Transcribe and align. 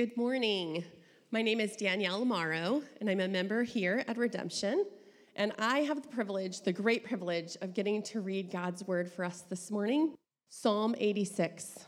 Good 0.00 0.16
morning. 0.16 0.82
My 1.30 1.42
name 1.42 1.60
is 1.60 1.76
Danielle 1.76 2.24
Amaro, 2.24 2.82
and 3.02 3.10
I'm 3.10 3.20
a 3.20 3.28
member 3.28 3.64
here 3.64 4.02
at 4.08 4.16
Redemption. 4.16 4.86
And 5.36 5.52
I 5.58 5.80
have 5.80 6.00
the 6.00 6.08
privilege, 6.08 6.62
the 6.62 6.72
great 6.72 7.04
privilege, 7.04 7.58
of 7.60 7.74
getting 7.74 8.02
to 8.04 8.22
read 8.22 8.50
God's 8.50 8.82
word 8.86 9.12
for 9.12 9.26
us 9.26 9.42
this 9.42 9.70
morning 9.70 10.16
Psalm 10.48 10.94
86, 10.96 11.80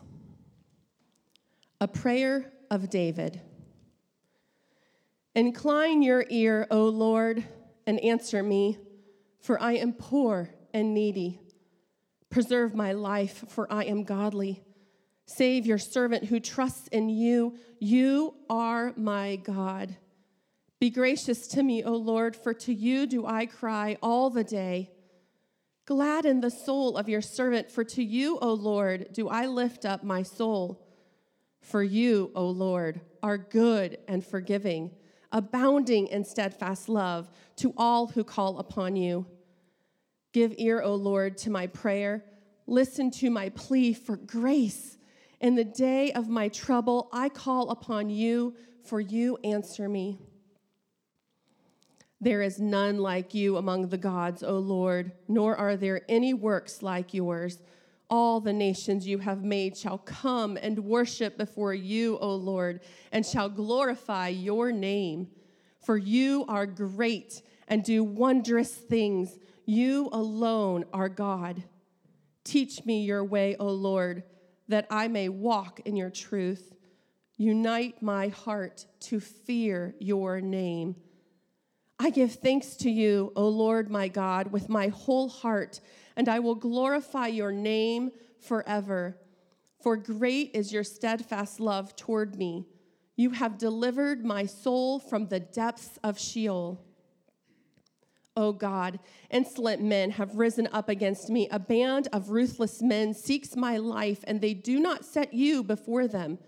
a 1.80 1.88
prayer 1.88 2.52
of 2.70 2.90
David. 2.90 3.40
Incline 5.34 6.02
your 6.02 6.26
ear, 6.28 6.66
O 6.70 6.88
Lord, 6.88 7.42
and 7.86 7.98
answer 8.00 8.42
me, 8.42 8.76
for 9.40 9.58
I 9.58 9.76
am 9.76 9.94
poor 9.94 10.50
and 10.74 10.92
needy. 10.92 11.40
Preserve 12.28 12.74
my 12.74 12.92
life, 12.92 13.46
for 13.48 13.72
I 13.72 13.84
am 13.84 14.04
godly. 14.04 14.62
Save 15.26 15.66
your 15.66 15.78
servant 15.78 16.24
who 16.24 16.40
trusts 16.40 16.88
in 16.88 17.08
you. 17.08 17.54
You 17.78 18.34
are 18.50 18.92
my 18.96 19.36
God. 19.36 19.96
Be 20.80 20.90
gracious 20.90 21.46
to 21.48 21.62
me, 21.62 21.84
O 21.84 21.92
Lord, 21.92 22.34
for 22.34 22.52
to 22.54 22.74
you 22.74 23.06
do 23.06 23.24
I 23.24 23.46
cry 23.46 23.96
all 24.02 24.30
the 24.30 24.44
day. 24.44 24.90
Gladden 25.84 26.40
the 26.40 26.50
soul 26.50 26.96
of 26.96 27.08
your 27.08 27.20
servant, 27.20 27.70
for 27.70 27.84
to 27.84 28.02
you, 28.02 28.38
O 28.40 28.52
Lord, 28.52 29.12
do 29.12 29.28
I 29.28 29.46
lift 29.46 29.84
up 29.84 30.02
my 30.02 30.22
soul. 30.22 30.84
For 31.60 31.82
you, 31.82 32.32
O 32.34 32.48
Lord, 32.48 33.00
are 33.22 33.38
good 33.38 33.98
and 34.08 34.24
forgiving, 34.24 34.90
abounding 35.30 36.08
in 36.08 36.24
steadfast 36.24 36.88
love 36.88 37.30
to 37.56 37.72
all 37.76 38.08
who 38.08 38.24
call 38.24 38.58
upon 38.58 38.96
you. 38.96 39.26
Give 40.32 40.54
ear, 40.56 40.80
O 40.82 40.94
Lord, 40.94 41.38
to 41.38 41.50
my 41.50 41.66
prayer. 41.68 42.24
Listen 42.66 43.10
to 43.12 43.30
my 43.30 43.50
plea 43.50 43.92
for 43.92 44.16
grace. 44.16 44.98
In 45.42 45.56
the 45.56 45.64
day 45.64 46.12
of 46.12 46.28
my 46.28 46.46
trouble, 46.46 47.08
I 47.12 47.28
call 47.28 47.70
upon 47.70 48.08
you, 48.10 48.54
for 48.84 49.00
you 49.00 49.38
answer 49.42 49.88
me. 49.88 50.20
There 52.20 52.42
is 52.42 52.60
none 52.60 52.98
like 52.98 53.34
you 53.34 53.56
among 53.56 53.88
the 53.88 53.98
gods, 53.98 54.44
O 54.44 54.60
Lord, 54.60 55.10
nor 55.26 55.56
are 55.56 55.76
there 55.76 56.02
any 56.08 56.32
works 56.32 56.80
like 56.80 57.12
yours. 57.12 57.58
All 58.08 58.40
the 58.40 58.52
nations 58.52 59.08
you 59.08 59.18
have 59.18 59.42
made 59.42 59.76
shall 59.76 59.98
come 59.98 60.56
and 60.62 60.78
worship 60.78 61.36
before 61.36 61.74
you, 61.74 62.18
O 62.18 62.36
Lord, 62.36 62.78
and 63.10 63.26
shall 63.26 63.48
glorify 63.48 64.28
your 64.28 64.70
name. 64.70 65.26
For 65.84 65.96
you 65.96 66.44
are 66.46 66.66
great 66.66 67.42
and 67.66 67.82
do 67.82 68.04
wondrous 68.04 68.72
things. 68.72 69.40
You 69.66 70.08
alone 70.12 70.84
are 70.92 71.08
God. 71.08 71.64
Teach 72.44 72.84
me 72.84 73.02
your 73.02 73.24
way, 73.24 73.56
O 73.58 73.66
Lord 73.66 74.22
that 74.72 74.86
I 74.88 75.06
may 75.06 75.28
walk 75.28 75.80
in 75.84 75.96
your 75.96 76.08
truth. 76.08 76.72
Unite 77.36 78.02
my 78.02 78.28
heart 78.28 78.86
to 79.00 79.20
fear 79.20 79.94
your 79.98 80.40
name. 80.40 80.96
I 81.98 82.08
give 82.08 82.32
thanks 82.36 82.76
to 82.76 82.90
you, 82.90 83.32
O 83.36 83.48
Lord 83.48 83.90
my 83.90 84.08
God, 84.08 84.50
with 84.50 84.70
my 84.70 84.88
whole 84.88 85.28
heart, 85.28 85.80
and 86.16 86.26
I 86.26 86.38
will 86.38 86.54
glorify 86.54 87.26
your 87.26 87.52
name 87.52 88.12
forever. 88.40 89.18
For 89.82 89.98
great 89.98 90.52
is 90.54 90.72
your 90.72 90.84
steadfast 90.84 91.60
love 91.60 91.94
toward 91.94 92.36
me. 92.38 92.66
You 93.14 93.32
have 93.32 93.58
delivered 93.58 94.24
my 94.24 94.46
soul 94.46 94.98
from 94.98 95.26
the 95.26 95.40
depths 95.40 95.98
of 96.02 96.18
Sheol. 96.18 96.82
O 98.36 98.52
God, 98.52 98.98
insolent 99.30 99.82
men 99.82 100.12
have 100.12 100.36
risen 100.36 100.68
up 100.72 100.88
against 100.88 101.28
me. 101.28 101.48
A 101.50 101.58
band 101.58 102.08
of 102.12 102.30
ruthless 102.30 102.80
men 102.80 103.12
seeks 103.12 103.56
my 103.56 103.76
life, 103.76 104.24
and 104.26 104.40
they 104.40 104.54
do 104.54 104.80
not 104.80 105.04
set 105.04 105.34
you 105.34 105.62
before 105.62 106.08
them. 106.08 106.38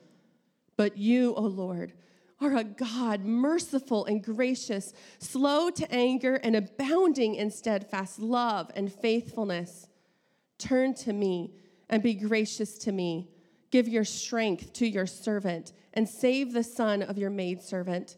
But 0.77 0.97
you, 0.97 1.35
O 1.35 1.43
Lord, 1.43 1.93
are 2.41 2.57
a 2.57 2.65
God 2.65 3.25
merciful 3.25 4.07
and 4.07 4.23
gracious, 4.23 4.93
slow 5.19 5.71
to 5.71 5.93
anger, 5.93 6.37
and 6.37 6.57
abounding 6.57 7.35
in 7.35 7.51
steadfast 7.51 8.19
love 8.19 8.71
and 8.75 8.93
faithfulness. 8.93 9.89
Turn 10.59 10.95
to 10.95 11.13
me 11.13 11.55
and 11.91 12.03
be 12.03 12.15
gracious 12.15 12.79
to 12.79 12.93
me. 12.93 13.29
Give 13.71 13.89
your 13.89 14.05
strength 14.05 14.73
to 14.75 14.87
your 14.87 15.07
servant 15.07 15.73
and 15.93 16.09
save 16.09 16.53
the 16.53 16.65
son 16.65 17.03
of 17.03 17.19
your 17.19 17.31
maidservant. 17.31 18.17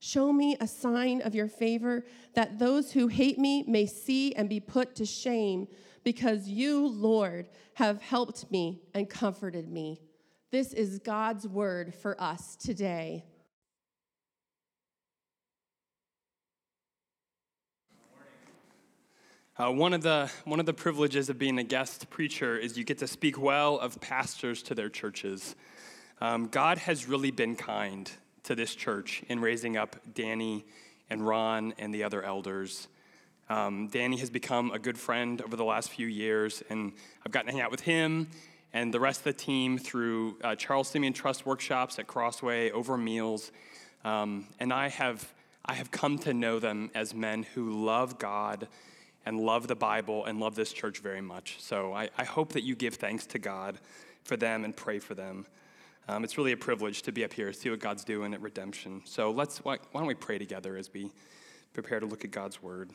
Show 0.00 0.32
me 0.32 0.56
a 0.60 0.66
sign 0.66 1.22
of 1.22 1.34
your 1.34 1.48
favor, 1.48 2.04
that 2.34 2.58
those 2.58 2.92
who 2.92 3.08
hate 3.08 3.38
me 3.38 3.64
may 3.66 3.86
see 3.86 4.32
and 4.34 4.48
be 4.48 4.60
put 4.60 4.94
to 4.96 5.04
shame, 5.04 5.66
because 6.04 6.48
you, 6.48 6.86
Lord, 6.86 7.48
have 7.74 8.00
helped 8.00 8.50
me 8.50 8.82
and 8.94 9.10
comforted 9.10 9.68
me. 9.68 10.00
This 10.50 10.72
is 10.72 11.00
God's 11.00 11.46
word 11.46 11.94
for 11.94 12.20
us 12.20 12.56
today. 12.56 13.24
Uh, 19.58 19.72
one, 19.72 19.92
of 19.92 20.02
the, 20.02 20.30
one 20.44 20.60
of 20.60 20.66
the 20.66 20.72
privileges 20.72 21.28
of 21.28 21.36
being 21.36 21.58
a 21.58 21.64
guest 21.64 22.08
preacher 22.10 22.56
is 22.56 22.78
you 22.78 22.84
get 22.84 22.98
to 22.98 23.08
speak 23.08 23.36
well 23.36 23.76
of 23.80 24.00
pastors 24.00 24.62
to 24.62 24.72
their 24.72 24.88
churches. 24.88 25.56
Um, 26.20 26.46
God 26.46 26.78
has 26.78 27.08
really 27.08 27.32
been 27.32 27.56
kind 27.56 28.08
to 28.48 28.54
this 28.54 28.74
church 28.74 29.22
in 29.28 29.40
raising 29.40 29.76
up 29.76 29.94
Danny 30.14 30.64
and 31.10 31.26
Ron 31.26 31.74
and 31.78 31.92
the 31.92 32.02
other 32.02 32.22
elders. 32.22 32.88
Um, 33.50 33.88
Danny 33.88 34.16
has 34.16 34.30
become 34.30 34.70
a 34.70 34.78
good 34.78 34.96
friend 34.96 35.42
over 35.42 35.54
the 35.54 35.66
last 35.66 35.90
few 35.90 36.06
years, 36.06 36.62
and 36.70 36.94
I've 37.26 37.32
gotten 37.32 37.48
to 37.48 37.52
hang 37.52 37.60
out 37.60 37.70
with 37.70 37.82
him 37.82 38.28
and 38.72 38.92
the 38.92 39.00
rest 39.00 39.20
of 39.20 39.24
the 39.24 39.32
team 39.34 39.76
through 39.76 40.36
uh, 40.42 40.54
Charles 40.54 40.88
Simeon 40.88 41.12
Trust 41.12 41.44
workshops 41.44 41.98
at 41.98 42.06
Crossway 42.06 42.70
over 42.70 42.96
meals. 42.96 43.52
Um, 44.02 44.46
and 44.58 44.72
I 44.72 44.88
have, 44.88 45.30
I 45.66 45.74
have 45.74 45.90
come 45.90 46.18
to 46.20 46.32
know 46.32 46.58
them 46.58 46.90
as 46.94 47.12
men 47.12 47.42
who 47.54 47.84
love 47.84 48.18
God 48.18 48.66
and 49.26 49.38
love 49.38 49.68
the 49.68 49.76
Bible 49.76 50.24
and 50.24 50.40
love 50.40 50.54
this 50.54 50.72
church 50.72 51.00
very 51.00 51.20
much. 51.20 51.56
So 51.60 51.92
I, 51.92 52.08
I 52.16 52.24
hope 52.24 52.54
that 52.54 52.62
you 52.62 52.74
give 52.74 52.94
thanks 52.94 53.26
to 53.26 53.38
God 53.38 53.78
for 54.24 54.38
them 54.38 54.64
and 54.64 54.74
pray 54.74 55.00
for 55.00 55.14
them. 55.14 55.44
Um, 56.10 56.24
it's 56.24 56.38
really 56.38 56.52
a 56.52 56.56
privilege 56.56 57.02
to 57.02 57.12
be 57.12 57.22
up 57.22 57.34
here, 57.34 57.52
see 57.52 57.68
what 57.68 57.80
God's 57.80 58.02
doing 58.02 58.32
at 58.32 58.40
Redemption. 58.40 59.02
So 59.04 59.30
let's, 59.30 59.62
why, 59.62 59.76
why 59.92 60.00
don't 60.00 60.08
we 60.08 60.14
pray 60.14 60.38
together 60.38 60.78
as 60.78 60.90
we 60.90 61.12
prepare 61.74 62.00
to 62.00 62.06
look 62.06 62.24
at 62.24 62.30
God's 62.30 62.62
Word? 62.62 62.88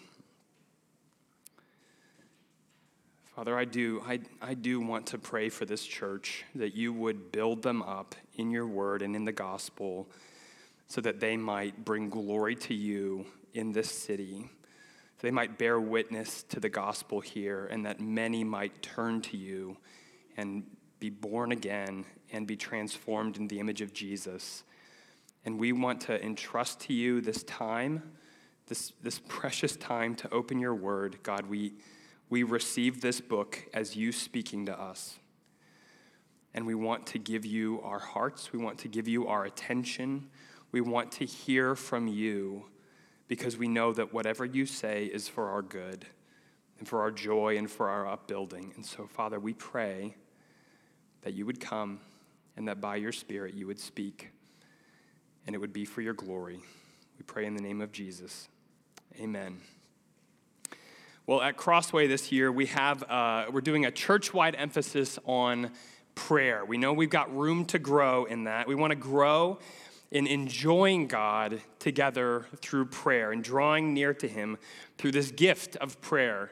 Father, 3.35 3.55
I 3.55 3.65
do, 3.65 4.01
I, 4.07 4.19
I 4.41 4.55
do 4.55 4.79
want 4.79 5.05
to 5.07 5.19
pray 5.19 5.49
for 5.49 5.65
this 5.65 5.85
church 5.85 6.43
that 6.55 6.75
you 6.75 6.91
would 6.91 7.31
build 7.31 7.61
them 7.61 7.83
up 7.83 8.15
in 8.35 8.49
your 8.49 8.65
word 8.65 9.03
and 9.03 9.15
in 9.15 9.25
the 9.25 9.31
gospel 9.31 10.09
so 10.87 10.99
that 11.01 11.19
they 11.19 11.37
might 11.37 11.85
bring 11.85 12.09
glory 12.09 12.55
to 12.55 12.73
you 12.73 13.27
in 13.53 13.71
this 13.71 13.91
city. 13.91 14.49
So 15.17 15.27
they 15.27 15.31
might 15.31 15.59
bear 15.59 15.79
witness 15.79 16.43
to 16.49 16.59
the 16.59 16.69
gospel 16.69 17.21
here 17.21 17.67
and 17.67 17.85
that 17.85 17.99
many 17.99 18.43
might 18.43 18.81
turn 18.81 19.21
to 19.21 19.37
you 19.37 19.77
and 20.35 20.63
be 20.99 21.11
born 21.11 21.51
again 21.51 22.05
and 22.33 22.47
be 22.47 22.57
transformed 22.57 23.37
in 23.37 23.47
the 23.47 23.59
image 23.59 23.79
of 23.81 23.93
Jesus. 23.93 24.63
And 25.45 25.59
we 25.59 25.71
want 25.71 26.01
to 26.01 26.21
entrust 26.21 26.81
to 26.81 26.93
you 26.93 27.21
this 27.21 27.43
time, 27.43 28.11
this, 28.67 28.91
this 29.01 29.21
precious 29.27 29.75
time 29.75 30.15
to 30.15 30.33
open 30.33 30.59
your 30.59 30.73
word. 30.73 31.19
God, 31.21 31.47
we, 31.47 31.73
we 32.29 32.43
receive 32.43 33.01
this 33.01 33.21
book 33.21 33.63
as 33.73 33.95
you 33.95 34.11
speaking 34.11 34.65
to 34.65 34.79
us. 34.79 35.19
And 36.53 36.65
we 36.65 36.75
want 36.75 37.07
to 37.07 37.19
give 37.19 37.45
you 37.45 37.81
our 37.81 37.99
hearts, 37.99 38.51
we 38.51 38.59
want 38.59 38.77
to 38.79 38.87
give 38.87 39.07
you 39.07 39.27
our 39.27 39.45
attention, 39.45 40.29
we 40.71 40.81
want 40.81 41.11
to 41.13 41.25
hear 41.25 41.75
from 41.75 42.07
you 42.07 42.65
because 43.27 43.57
we 43.57 43.67
know 43.67 43.93
that 43.93 44.13
whatever 44.13 44.45
you 44.45 44.65
say 44.65 45.05
is 45.05 45.27
for 45.27 45.49
our 45.49 45.61
good 45.61 46.05
and 46.79 46.87
for 46.87 47.01
our 47.01 47.11
joy 47.11 47.57
and 47.57 47.69
for 47.69 47.89
our 47.89 48.07
upbuilding. 48.07 48.73
And 48.75 48.85
so, 48.85 49.07
Father, 49.07 49.39
we 49.39 49.53
pray 49.53 50.15
that 51.21 51.33
you 51.33 51.45
would 51.45 51.59
come 51.59 51.99
and 52.57 52.67
that 52.67 52.81
by 52.81 52.95
your 52.95 53.11
Spirit 53.11 53.53
you 53.53 53.67
would 53.67 53.79
speak, 53.79 54.29
and 55.45 55.55
it 55.55 55.59
would 55.59 55.73
be 55.73 55.85
for 55.85 56.01
your 56.01 56.13
glory. 56.13 56.59
We 57.17 57.23
pray 57.25 57.45
in 57.45 57.55
the 57.55 57.61
name 57.61 57.81
of 57.81 57.91
Jesus. 57.91 58.47
Amen. 59.19 59.57
Well, 61.25 61.41
at 61.41 61.55
Crossway 61.55 62.07
this 62.07 62.31
year, 62.31 62.51
we 62.51 62.65
have 62.65 63.03
uh, 63.03 63.45
we're 63.51 63.61
doing 63.61 63.85
a 63.85 63.91
church-wide 63.91 64.55
emphasis 64.57 65.17
on 65.25 65.71
prayer. 66.15 66.65
We 66.65 66.77
know 66.77 66.93
we've 66.93 67.09
got 67.09 67.35
room 67.35 67.65
to 67.65 67.79
grow 67.79 68.25
in 68.25 68.43
that. 68.43 68.67
We 68.67 68.75
want 68.75 68.91
to 68.91 68.95
grow 68.95 69.59
in 70.11 70.27
enjoying 70.27 71.07
God 71.07 71.61
together 71.79 72.45
through 72.57 72.85
prayer 72.85 73.31
and 73.31 73.43
drawing 73.43 73.93
near 73.93 74.13
to 74.15 74.27
Him 74.27 74.57
through 74.97 75.11
this 75.11 75.31
gift 75.31 75.75
of 75.77 75.99
prayer 76.01 76.51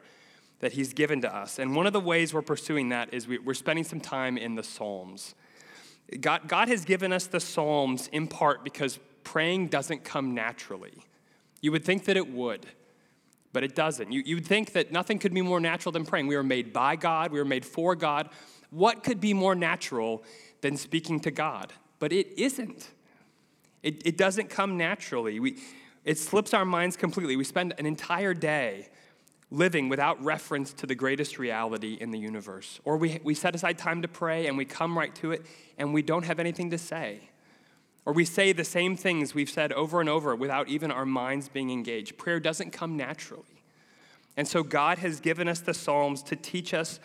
that 0.61 0.73
He's 0.73 0.93
given 0.93 1.21
to 1.21 1.35
us. 1.35 1.59
And 1.59 1.75
one 1.75 1.85
of 1.85 1.93
the 1.93 1.99
ways 1.99 2.33
we're 2.33 2.41
pursuing 2.41 2.89
that 2.89 3.13
is 3.13 3.27
we, 3.27 3.39
are 3.45 3.53
spending 3.53 3.83
some 3.83 3.99
time 3.99 4.37
in 4.37 4.55
the 4.55 4.63
Psalms. 4.63 5.35
God, 6.19 6.47
God 6.47 6.67
has 6.67 6.83
given 6.85 7.13
us 7.13 7.27
the 7.27 7.39
Psalms 7.39 8.07
in 8.11 8.27
part 8.27 8.63
because 8.63 8.99
praying 9.23 9.67
doesn't 9.67 10.03
come 10.03 10.33
naturally. 10.33 11.05
You 11.61 11.71
would 11.71 11.85
think 11.85 12.05
that 12.05 12.17
it 12.17 12.31
would, 12.31 12.65
but 13.53 13.63
it 13.63 13.75
doesn't. 13.75 14.11
You, 14.11 14.21
you 14.25 14.35
would 14.35 14.45
think 14.45 14.73
that 14.73 14.91
nothing 14.91 15.19
could 15.19 15.33
be 15.33 15.41
more 15.41 15.59
natural 15.59 15.91
than 15.91 16.05
praying. 16.05 16.27
We 16.27 16.35
were 16.35 16.43
made 16.43 16.73
by 16.73 16.95
God, 16.95 17.31
we 17.31 17.39
were 17.39 17.45
made 17.45 17.65
for 17.65 17.95
God. 17.95 18.29
What 18.71 19.03
could 19.03 19.19
be 19.19 19.33
more 19.33 19.55
natural 19.55 20.23
than 20.61 20.77
speaking 20.77 21.19
to 21.21 21.31
God? 21.31 21.73
But 21.99 22.11
it 22.13 22.39
isn't. 22.39 22.89
It, 23.83 24.05
it 24.05 24.17
doesn't 24.17 24.49
come 24.49 24.77
naturally. 24.77 25.39
We, 25.39 25.57
it 26.05 26.17
slips 26.17 26.53
our 26.53 26.65
minds 26.65 26.95
completely. 26.95 27.35
We 27.35 27.43
spend 27.43 27.73
an 27.77 27.85
entire 27.85 28.33
day 28.33 28.89
living 29.51 29.89
without 29.89 30.23
reference 30.23 30.71
to 30.71 30.87
the 30.87 30.95
greatest 30.95 31.37
reality 31.37 31.97
in 31.99 32.11
the 32.11 32.17
universe. 32.17 32.79
Or 32.85 32.95
we, 32.95 33.19
we 33.23 33.35
set 33.35 33.53
aside 33.53 33.77
time 33.77 34.01
to 34.01 34.07
pray 34.07 34.47
and 34.47 34.57
we 34.57 34.63
come 34.63 34.97
right 34.97 35.13
to 35.15 35.31
it 35.31 35.45
and 35.77 35.93
we 35.93 36.01
don't 36.01 36.23
have 36.23 36.39
anything 36.39 36.69
to 36.71 36.77
say. 36.77 37.29
Or 38.05 38.13
we 38.13 38.25
say 38.25 38.53
the 38.53 38.63
same 38.63 38.95
things 38.95 39.35
we've 39.35 39.49
said 39.49 39.73
over 39.73 39.99
and 39.99 40.09
over 40.09 40.35
without 40.35 40.69
even 40.69 40.89
our 40.89 41.05
minds 41.05 41.49
being 41.49 41.69
engaged. 41.69 42.17
Prayer 42.17 42.39
doesn't 42.39 42.71
come 42.71 42.95
naturally. 42.97 43.43
And 44.37 44.47
so 44.47 44.63
God 44.63 44.97
has 44.99 45.19
given 45.19 45.47
us 45.47 45.59
the 45.59 45.73
Psalms 45.73 46.23
to 46.23 46.35
teach 46.35 46.73
us 46.73 46.99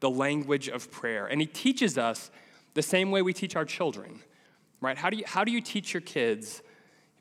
the 0.00 0.10
language 0.10 0.68
of 0.68 0.90
prayer. 0.90 1.26
And 1.26 1.40
He 1.40 1.46
teaches 1.46 1.98
us 1.98 2.30
the 2.74 2.82
same 2.82 3.10
way 3.10 3.22
we 3.22 3.34
teach 3.34 3.54
our 3.54 3.66
children, 3.66 4.20
right? 4.80 4.96
How 4.96 5.10
do 5.10 5.18
you, 5.18 5.24
how 5.26 5.44
do 5.44 5.52
you 5.52 5.60
teach 5.60 5.92
your 5.92 6.00
kids? 6.00 6.62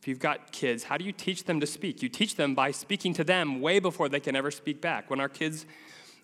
If 0.01 0.07
you've 0.07 0.19
got 0.19 0.51
kids, 0.51 0.83
how 0.83 0.97
do 0.97 1.05
you 1.05 1.11
teach 1.11 1.43
them 1.43 1.59
to 1.59 1.67
speak? 1.67 2.01
You 2.01 2.09
teach 2.09 2.35
them 2.35 2.55
by 2.55 2.71
speaking 2.71 3.13
to 3.13 3.23
them 3.23 3.61
way 3.61 3.77
before 3.77 4.09
they 4.09 4.19
can 4.19 4.35
ever 4.35 4.49
speak 4.49 4.81
back. 4.81 5.11
When 5.11 5.19
our 5.19 5.29
kids, 5.29 5.67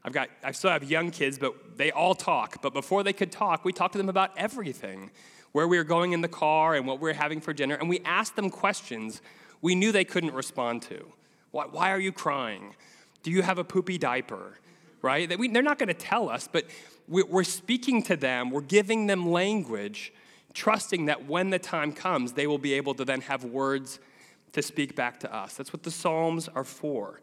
I've 0.03 0.13
got, 0.13 0.29
I 0.44 0.51
still 0.51 0.71
have 0.71 0.83
young 0.83 1.12
kids, 1.12 1.38
but 1.38 1.77
they 1.77 1.91
all 1.91 2.15
talk. 2.15 2.59
But 2.63 2.74
before 2.74 3.03
they 3.03 3.13
could 3.13 3.31
talk, 3.31 3.63
we 3.63 3.71
talked 3.71 3.91
to 3.91 4.00
them 4.00 4.09
about 4.09 4.31
everything 4.35 5.12
where 5.51 5.68
we 5.68 5.77
were 5.77 5.83
going 5.83 6.13
in 6.13 6.21
the 6.21 6.27
car 6.27 6.74
and 6.74 6.88
what 6.88 7.00
we 7.00 7.07
were 7.07 7.13
having 7.13 7.39
for 7.39 7.53
dinner. 7.53 7.75
And 7.75 7.88
we 7.88 8.00
asked 8.00 8.35
them 8.35 8.50
questions 8.50 9.21
we 9.62 9.75
knew 9.75 9.91
they 9.91 10.06
couldn't 10.06 10.33
respond 10.33 10.81
to. 10.83 11.06
Why, 11.51 11.65
why 11.65 11.91
are 11.91 12.00
you 12.00 12.12
crying? 12.12 12.74
Do 13.21 13.29
you 13.29 13.44
have 13.44 13.59
a 13.59 13.63
poopy 13.63 14.00
diaper? 14.00 14.57
Right? 15.03 15.38
We, 15.38 15.50
they're 15.50 15.62
not 15.62 15.77
going 15.77 15.89
to 15.89 15.94
tell 15.94 16.29
us, 16.29 16.50
but 16.51 16.65
we're 17.07 17.44
speaking 17.44 18.01
to 18.03 18.15
them, 18.15 18.50
we're 18.50 18.62
giving 18.62 19.06
them 19.06 19.31
language 19.31 20.13
trusting 20.57 21.06
that 21.06 21.27
when 21.27 21.51
the 21.51 21.59
time 21.59 21.94
comes, 21.94 22.33
they 22.33 22.48
will 22.48 22.57
be 22.57 22.74
able 22.74 22.95
to 22.95 23.06
then 23.06 23.21
have 23.21 23.44
words 23.44 24.00
to 24.54 24.62
speak 24.63 24.95
back 24.95 25.19
to 25.19 25.33
us. 25.33 25.54
That's 25.54 25.71
what 25.71 25.83
the 25.83 25.92
Psalms 25.92 26.48
are 26.48 26.63
for. 26.63 27.21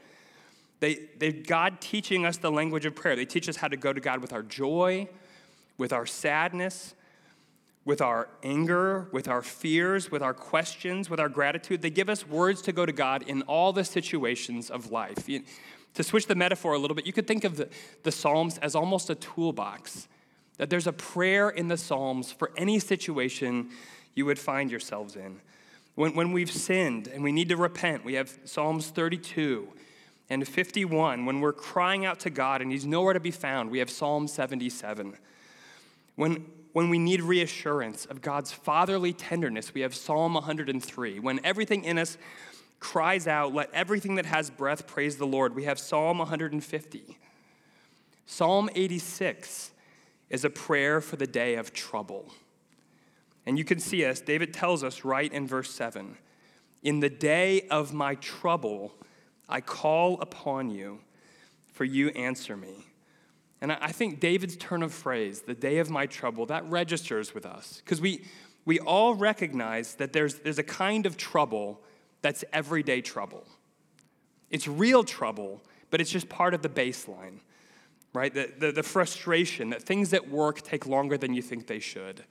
They, 0.78 1.08
they 1.18 1.32
God 1.32 1.80
teaching 1.80 2.24
us 2.24 2.36
the 2.36 2.52
language 2.52 2.86
of 2.86 2.94
prayer. 2.94 3.16
They 3.16 3.24
teach 3.24 3.48
us 3.48 3.56
how 3.56 3.66
to 3.66 3.76
go 3.76 3.92
to 3.92 4.00
God 4.00 4.20
with 4.20 4.32
our 4.32 4.42
joy, 4.42 5.08
with 5.78 5.92
our 5.92 6.06
sadness, 6.06 6.94
with 7.84 8.00
our 8.00 8.28
anger, 8.44 9.08
with 9.10 9.26
our 9.26 9.42
fears, 9.42 10.12
with 10.12 10.22
our 10.22 10.34
questions, 10.34 11.10
with 11.10 11.18
our 11.18 11.28
gratitude. 11.28 11.82
They 11.82 11.90
give 11.90 12.08
us 12.08 12.26
words 12.26 12.62
to 12.62 12.72
go 12.72 12.86
to 12.86 12.92
God 12.92 13.22
in 13.22 13.42
all 13.42 13.72
the 13.72 13.84
situations 13.84 14.70
of 14.70 14.92
life. 14.92 15.28
To 15.94 16.02
switch 16.04 16.26
the 16.26 16.36
metaphor 16.36 16.74
a 16.74 16.78
little 16.78 16.94
bit, 16.94 17.04
you 17.04 17.12
could 17.12 17.26
think 17.26 17.42
of 17.42 17.56
the, 17.56 17.68
the 18.04 18.12
Psalms 18.12 18.58
as 18.58 18.76
almost 18.76 19.10
a 19.10 19.16
toolbox 19.16 20.06
that 20.58 20.70
there's 20.70 20.86
a 20.86 20.92
prayer 20.92 21.48
in 21.50 21.68
the 21.68 21.76
Psalms 21.76 22.30
for 22.30 22.50
any 22.56 22.78
situation 22.78 23.70
you 24.14 24.24
would 24.26 24.38
find 24.38 24.70
yourselves 24.70 25.16
in. 25.16 25.40
When, 25.94 26.14
when 26.14 26.32
we've 26.32 26.50
sinned 26.50 27.08
and 27.08 27.22
we 27.22 27.32
need 27.32 27.48
to 27.50 27.56
repent, 27.56 28.04
we 28.04 28.14
have 28.14 28.36
Psalms 28.44 28.88
32 28.88 29.68
and 30.30 30.46
51. 30.46 31.26
When 31.26 31.40
we're 31.40 31.52
crying 31.52 32.04
out 32.04 32.20
to 32.20 32.30
God 32.30 32.62
and 32.62 32.70
He's 32.70 32.86
nowhere 32.86 33.14
to 33.14 33.20
be 33.20 33.30
found, 33.30 33.70
we 33.70 33.78
have 33.78 33.90
Psalm 33.90 34.26
77. 34.26 35.16
When, 36.16 36.46
when 36.72 36.90
we 36.90 36.98
need 36.98 37.22
reassurance 37.22 38.06
of 38.06 38.22
God's 38.22 38.52
fatherly 38.52 39.12
tenderness, 39.12 39.74
we 39.74 39.82
have 39.82 39.94
Psalm 39.94 40.34
103. 40.34 41.20
When 41.20 41.40
everything 41.44 41.84
in 41.84 41.98
us 41.98 42.16
cries 42.80 43.26
out, 43.26 43.54
Let 43.54 43.72
everything 43.72 44.16
that 44.16 44.26
has 44.26 44.50
breath 44.50 44.86
praise 44.86 45.16
the 45.16 45.26
Lord, 45.26 45.54
we 45.54 45.64
have 45.64 45.78
Psalm 45.78 46.18
150. 46.18 47.18
Psalm 48.26 48.70
86 48.74 49.70
is 50.34 50.44
a 50.44 50.50
prayer 50.50 51.00
for 51.00 51.14
the 51.14 51.28
day 51.28 51.54
of 51.54 51.72
trouble. 51.72 52.26
And 53.46 53.56
you 53.56 53.64
can 53.64 53.78
see 53.78 54.04
us, 54.04 54.20
David 54.20 54.52
tells 54.52 54.82
us 54.82 55.04
right 55.04 55.32
in 55.32 55.46
verse 55.46 55.70
7 55.70 56.16
In 56.82 56.98
the 56.98 57.08
day 57.08 57.68
of 57.70 57.94
my 57.94 58.16
trouble, 58.16 58.92
I 59.48 59.60
call 59.60 60.20
upon 60.20 60.70
you, 60.70 60.98
for 61.72 61.84
you 61.84 62.08
answer 62.08 62.56
me. 62.56 62.86
And 63.60 63.70
I 63.70 63.92
think 63.92 64.18
David's 64.18 64.56
turn 64.56 64.82
of 64.82 64.92
phrase, 64.92 65.42
the 65.42 65.54
day 65.54 65.78
of 65.78 65.88
my 65.88 66.06
trouble, 66.06 66.46
that 66.46 66.68
registers 66.68 67.32
with 67.32 67.46
us. 67.46 67.80
Because 67.84 68.00
we, 68.00 68.24
we 68.64 68.80
all 68.80 69.14
recognize 69.14 69.94
that 69.94 70.12
there's, 70.12 70.40
there's 70.40 70.58
a 70.58 70.64
kind 70.64 71.06
of 71.06 71.16
trouble 71.16 71.80
that's 72.22 72.44
everyday 72.52 73.00
trouble. 73.00 73.44
It's 74.50 74.66
real 74.66 75.04
trouble, 75.04 75.62
but 75.90 76.00
it's 76.00 76.10
just 76.10 76.28
part 76.28 76.54
of 76.54 76.62
the 76.62 76.68
baseline 76.68 77.38
right? 78.14 78.32
The, 78.32 78.50
the, 78.58 78.72
the, 78.72 78.82
frustration 78.82 79.70
that 79.70 79.82
things 79.82 80.14
at 80.14 80.30
work 80.30 80.62
take 80.62 80.86
longer 80.86 81.18
than 81.18 81.34
you 81.34 81.42
think 81.42 81.66
they 81.66 81.80
should, 81.80 82.24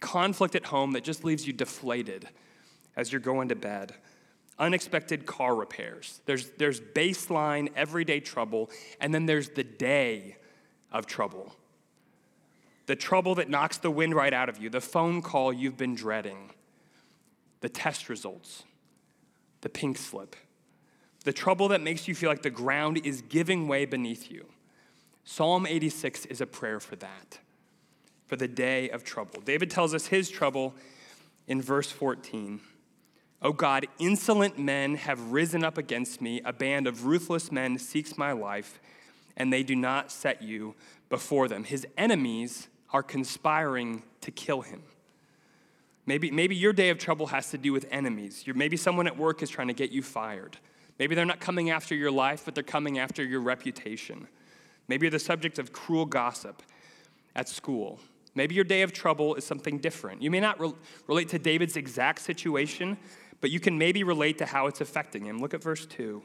conflict 0.00 0.56
at 0.56 0.66
home 0.66 0.92
that 0.92 1.04
just 1.04 1.24
leaves 1.24 1.46
you 1.46 1.52
deflated 1.52 2.28
as 2.96 3.12
you're 3.12 3.20
going 3.20 3.48
to 3.48 3.54
bed, 3.54 3.94
unexpected 4.58 5.24
car 5.24 5.54
repairs. 5.54 6.20
There's, 6.26 6.50
there's 6.58 6.80
baseline, 6.80 7.70
everyday 7.76 8.20
trouble, 8.20 8.68
and 9.00 9.14
then 9.14 9.24
there's 9.24 9.50
the 9.50 9.64
day 9.64 10.36
of 10.90 11.06
trouble. 11.06 11.54
The 12.86 12.96
trouble 12.96 13.36
that 13.36 13.48
knocks 13.48 13.78
the 13.78 13.92
wind 13.92 14.14
right 14.14 14.34
out 14.34 14.48
of 14.48 14.58
you, 14.58 14.68
the 14.68 14.80
phone 14.80 15.22
call 15.22 15.52
you've 15.52 15.76
been 15.76 15.94
dreading, 15.94 16.50
the 17.60 17.68
test 17.68 18.08
results, 18.08 18.64
the 19.60 19.68
pink 19.68 19.96
slip, 19.96 20.34
the 21.24 21.32
trouble 21.32 21.68
that 21.68 21.80
makes 21.80 22.08
you 22.08 22.16
feel 22.16 22.28
like 22.28 22.42
the 22.42 22.50
ground 22.50 23.00
is 23.04 23.22
giving 23.22 23.68
way 23.68 23.84
beneath 23.84 24.28
you 24.28 24.46
Psalm 25.24 25.66
86 25.66 26.26
is 26.26 26.40
a 26.40 26.46
prayer 26.46 26.80
for 26.80 26.96
that, 26.96 27.38
for 28.26 28.36
the 28.36 28.48
day 28.48 28.90
of 28.90 29.04
trouble. 29.04 29.40
David 29.40 29.70
tells 29.70 29.94
us 29.94 30.06
his 30.06 30.28
trouble 30.28 30.74
in 31.46 31.62
verse 31.62 31.90
14. 31.90 32.60
O 33.40 33.52
God, 33.52 33.86
insolent 33.98 34.58
men 34.58 34.94
have 34.94 35.32
risen 35.32 35.64
up 35.64 35.76
against 35.76 36.20
me. 36.20 36.40
A 36.44 36.52
band 36.52 36.86
of 36.86 37.06
ruthless 37.06 37.50
men 37.50 37.78
seeks 37.78 38.16
my 38.16 38.32
life, 38.32 38.80
and 39.36 39.52
they 39.52 39.62
do 39.62 39.74
not 39.74 40.12
set 40.12 40.42
you 40.42 40.74
before 41.08 41.48
them. 41.48 41.64
His 41.64 41.86
enemies 41.96 42.68
are 42.92 43.02
conspiring 43.02 44.02
to 44.20 44.30
kill 44.30 44.60
him. 44.60 44.82
Maybe, 46.04 46.30
maybe 46.30 46.56
your 46.56 46.72
day 46.72 46.90
of 46.90 46.98
trouble 46.98 47.28
has 47.28 47.50
to 47.50 47.58
do 47.58 47.72
with 47.72 47.86
enemies. 47.90 48.42
You're, 48.44 48.56
maybe 48.56 48.76
someone 48.76 49.06
at 49.06 49.16
work 49.16 49.42
is 49.42 49.50
trying 49.50 49.68
to 49.68 49.74
get 49.74 49.90
you 49.90 50.02
fired. 50.02 50.58
Maybe 50.98 51.14
they're 51.14 51.24
not 51.24 51.40
coming 51.40 51.70
after 51.70 51.94
your 51.94 52.10
life, 52.10 52.42
but 52.44 52.54
they're 52.54 52.64
coming 52.64 52.98
after 52.98 53.24
your 53.24 53.40
reputation. 53.40 54.28
Maybe 54.88 55.06
you're 55.06 55.10
the 55.10 55.18
subject 55.18 55.58
of 55.58 55.72
cruel 55.72 56.06
gossip 56.06 56.62
at 57.34 57.48
school. 57.48 58.00
Maybe 58.34 58.54
your 58.54 58.64
day 58.64 58.82
of 58.82 58.92
trouble 58.92 59.34
is 59.34 59.44
something 59.44 59.78
different. 59.78 60.22
You 60.22 60.30
may 60.30 60.40
not 60.40 60.58
re- 60.58 60.72
relate 61.06 61.28
to 61.30 61.38
David's 61.38 61.76
exact 61.76 62.20
situation, 62.20 62.96
but 63.40 63.50
you 63.50 63.60
can 63.60 63.76
maybe 63.76 64.02
relate 64.04 64.38
to 64.38 64.46
how 64.46 64.66
it's 64.66 64.80
affecting 64.80 65.24
him. 65.24 65.38
Look 65.38 65.54
at 65.54 65.62
verse 65.62 65.84
2. 65.86 66.22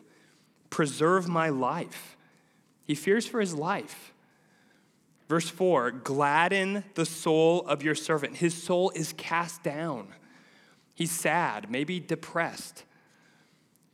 Preserve 0.69 1.27
my 1.27 1.49
life. 1.49 2.17
He 2.85 2.95
fears 2.95 3.25
for 3.25 3.41
his 3.41 3.53
life. 3.53 4.13
Verse 5.27 5.49
4 5.49 5.91
Gladden 5.91 6.85
the 6.95 7.05
soul 7.05 7.65
of 7.67 7.83
your 7.83 7.95
servant. 7.95 8.37
His 8.37 8.61
soul 8.61 8.91
is 8.95 9.13
cast 9.17 9.63
down. 9.63 10.13
He's 10.95 11.11
sad, 11.11 11.69
maybe 11.69 11.99
depressed. 11.99 12.83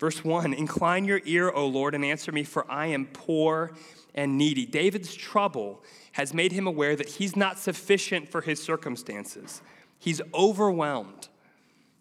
Verse 0.03 0.21
1 0.21 0.53
Incline 0.53 1.05
your 1.05 1.21
ear, 1.23 1.49
O 1.49 1.65
Lord, 1.65 1.95
and 1.95 2.03
answer 2.03 2.33
me, 2.33 2.43
for 2.43 2.69
I 2.69 2.87
am 2.87 3.05
poor 3.05 3.71
and 4.13 4.37
needy. 4.37 4.65
David's 4.65 5.15
trouble 5.15 5.81
has 6.11 6.33
made 6.33 6.51
him 6.51 6.67
aware 6.67 6.93
that 6.97 7.07
he's 7.07 7.37
not 7.37 7.57
sufficient 7.57 8.27
for 8.27 8.41
his 8.41 8.61
circumstances. 8.61 9.61
He's 9.97 10.21
overwhelmed. 10.33 11.29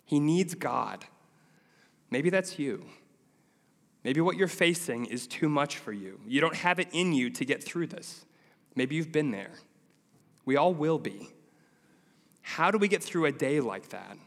He 0.05 0.19
needs 0.19 0.57
God. 0.57 1.05
Maybe 2.11 2.29
that's 2.29 2.59
you. 2.59 2.87
Maybe 4.03 4.21
what 4.21 4.37
you're 4.37 4.49
facing 4.49 5.07
is 5.07 5.29
too 5.29 5.49
much 5.49 5.79
for 5.79 5.93
you. 5.93 6.19
You 6.27 6.41
don't 6.41 6.57
have 6.57 6.81
it 6.81 6.89
in 6.91 7.13
you 7.13 7.31
to 7.31 7.45
get 7.45 7.63
through 7.63 7.87
this. 7.87 8.25
Maybe 8.75 8.97
you've 8.97 9.13
been 9.13 9.31
there. 9.31 9.53
We 10.45 10.57
all 10.57 10.75
will 10.75 10.99
be. 10.99 11.29
How 12.41 12.73
do 12.73 12.79
we 12.79 12.89
get 12.89 13.01
through 13.01 13.27
a 13.27 13.33
day 13.33 13.61
like 13.61 13.91
that, 13.91 14.19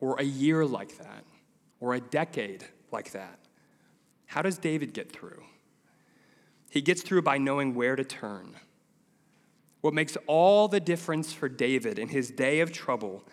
or 0.00 0.20
a 0.20 0.24
year 0.24 0.66
like 0.66 0.98
that, 0.98 1.24
or 1.80 1.94
a 1.94 2.00
decade 2.00 2.66
like 2.92 3.12
that? 3.12 3.38
How 4.26 4.42
does 4.42 4.58
David 4.58 4.92
get 4.92 5.10
through? 5.10 5.42
He 6.70 6.80
gets 6.80 7.02
through 7.02 7.22
by 7.22 7.38
knowing 7.38 7.74
where 7.74 7.96
to 7.96 8.04
turn. 8.04 8.56
What 9.80 9.94
makes 9.94 10.16
all 10.26 10.68
the 10.68 10.80
difference 10.80 11.32
for 11.32 11.48
David 11.48 11.98
in 11.98 12.08
his 12.08 12.30
day 12.30 12.60
of 12.60 12.70
trouble 12.70 13.24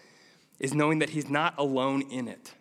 is 0.60 0.74
knowing 0.74 1.00
that 1.00 1.12
he's 1.12 1.30
not 1.30 1.54
alone 1.58 2.02
in 2.10 2.28
it. 2.28 2.54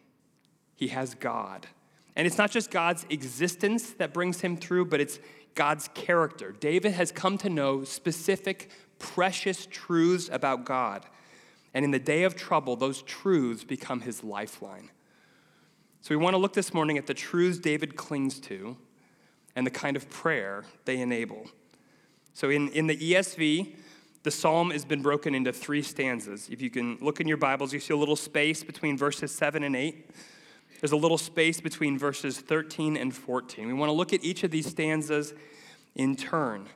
He 0.74 0.88
has 0.88 1.14
God. 1.14 1.66
And 2.14 2.26
it's 2.26 2.38
not 2.38 2.50
just 2.50 2.70
God's 2.70 3.06
existence 3.08 3.90
that 3.92 4.12
brings 4.12 4.40
him 4.40 4.56
through, 4.56 4.86
but 4.86 5.00
it's 5.00 5.18
God's 5.54 5.88
character. 5.94 6.52
David 6.52 6.92
has 6.92 7.10
come 7.12 7.38
to 7.38 7.48
know 7.48 7.84
specific, 7.84 8.70
precious 8.98 9.66
truths 9.70 10.28
about 10.30 10.64
God. 10.64 11.06
And 11.72 11.84
in 11.84 11.90
the 11.90 11.98
day 11.98 12.24
of 12.24 12.36
trouble, 12.36 12.76
those 12.76 13.02
truths 13.02 13.64
become 13.64 14.02
his 14.02 14.22
lifeline. 14.22 14.90
So 16.06 16.16
we 16.16 16.22
want 16.22 16.34
to 16.34 16.38
look 16.38 16.52
this 16.52 16.72
morning 16.72 16.98
at 16.98 17.08
the 17.08 17.14
truths 17.14 17.58
David 17.58 17.96
clings 17.96 18.38
to 18.42 18.76
and 19.56 19.66
the 19.66 19.72
kind 19.72 19.96
of 19.96 20.08
prayer 20.08 20.62
they 20.84 21.00
enable. 21.00 21.48
So 22.32 22.48
in, 22.48 22.68
in 22.68 22.86
the 22.86 22.96
ESV, 22.96 23.75
the 24.22 24.30
psalm 24.30 24.70
has 24.70 24.84
been 24.84 25.02
broken 25.02 25.34
into 25.34 25.52
three 25.52 25.82
stanzas. 25.82 26.48
If 26.48 26.62
you 26.62 26.70
can 26.70 26.96
look 27.00 27.20
in 27.20 27.26
your 27.26 27.38
Bibles, 27.38 27.72
you 27.72 27.80
see 27.80 27.92
a 27.92 27.96
little 27.96 28.14
space 28.14 28.62
between 28.62 28.96
verses 28.96 29.34
7 29.34 29.64
and 29.64 29.75
8. 29.75 30.08
There's 30.80 30.92
a 30.92 30.96
little 30.96 31.18
space 31.18 31.60
between 31.60 31.98
verses 31.98 32.38
13 32.38 32.96
and 32.96 33.12
14. 33.12 33.66
We 33.66 33.72
want 33.75 33.88
to 33.88 33.92
look 33.94 34.12
at 34.12 34.22
each 34.22 34.44
of 34.44 34.52
these 34.52 34.66
stanzas 34.66 35.34
in 35.96 36.14
turn 36.14 36.68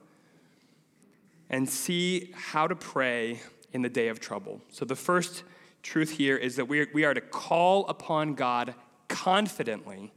and 1.48 1.68
see 1.68 2.32
how 2.34 2.66
to 2.66 2.74
pray 2.74 3.38
in 3.72 3.82
the 3.82 3.88
day 3.88 4.08
of 4.08 4.18
trouble. 4.18 4.60
So, 4.72 4.84
the 4.84 4.96
first 4.96 5.44
truth 5.84 6.10
here 6.10 6.36
is 6.36 6.56
that 6.56 6.66
we 6.66 6.80
are, 6.80 6.88
we 6.92 7.04
are 7.04 7.14
to 7.14 7.20
call 7.20 7.86
upon 7.86 8.34
God 8.34 8.74
confidently, 9.10 10.12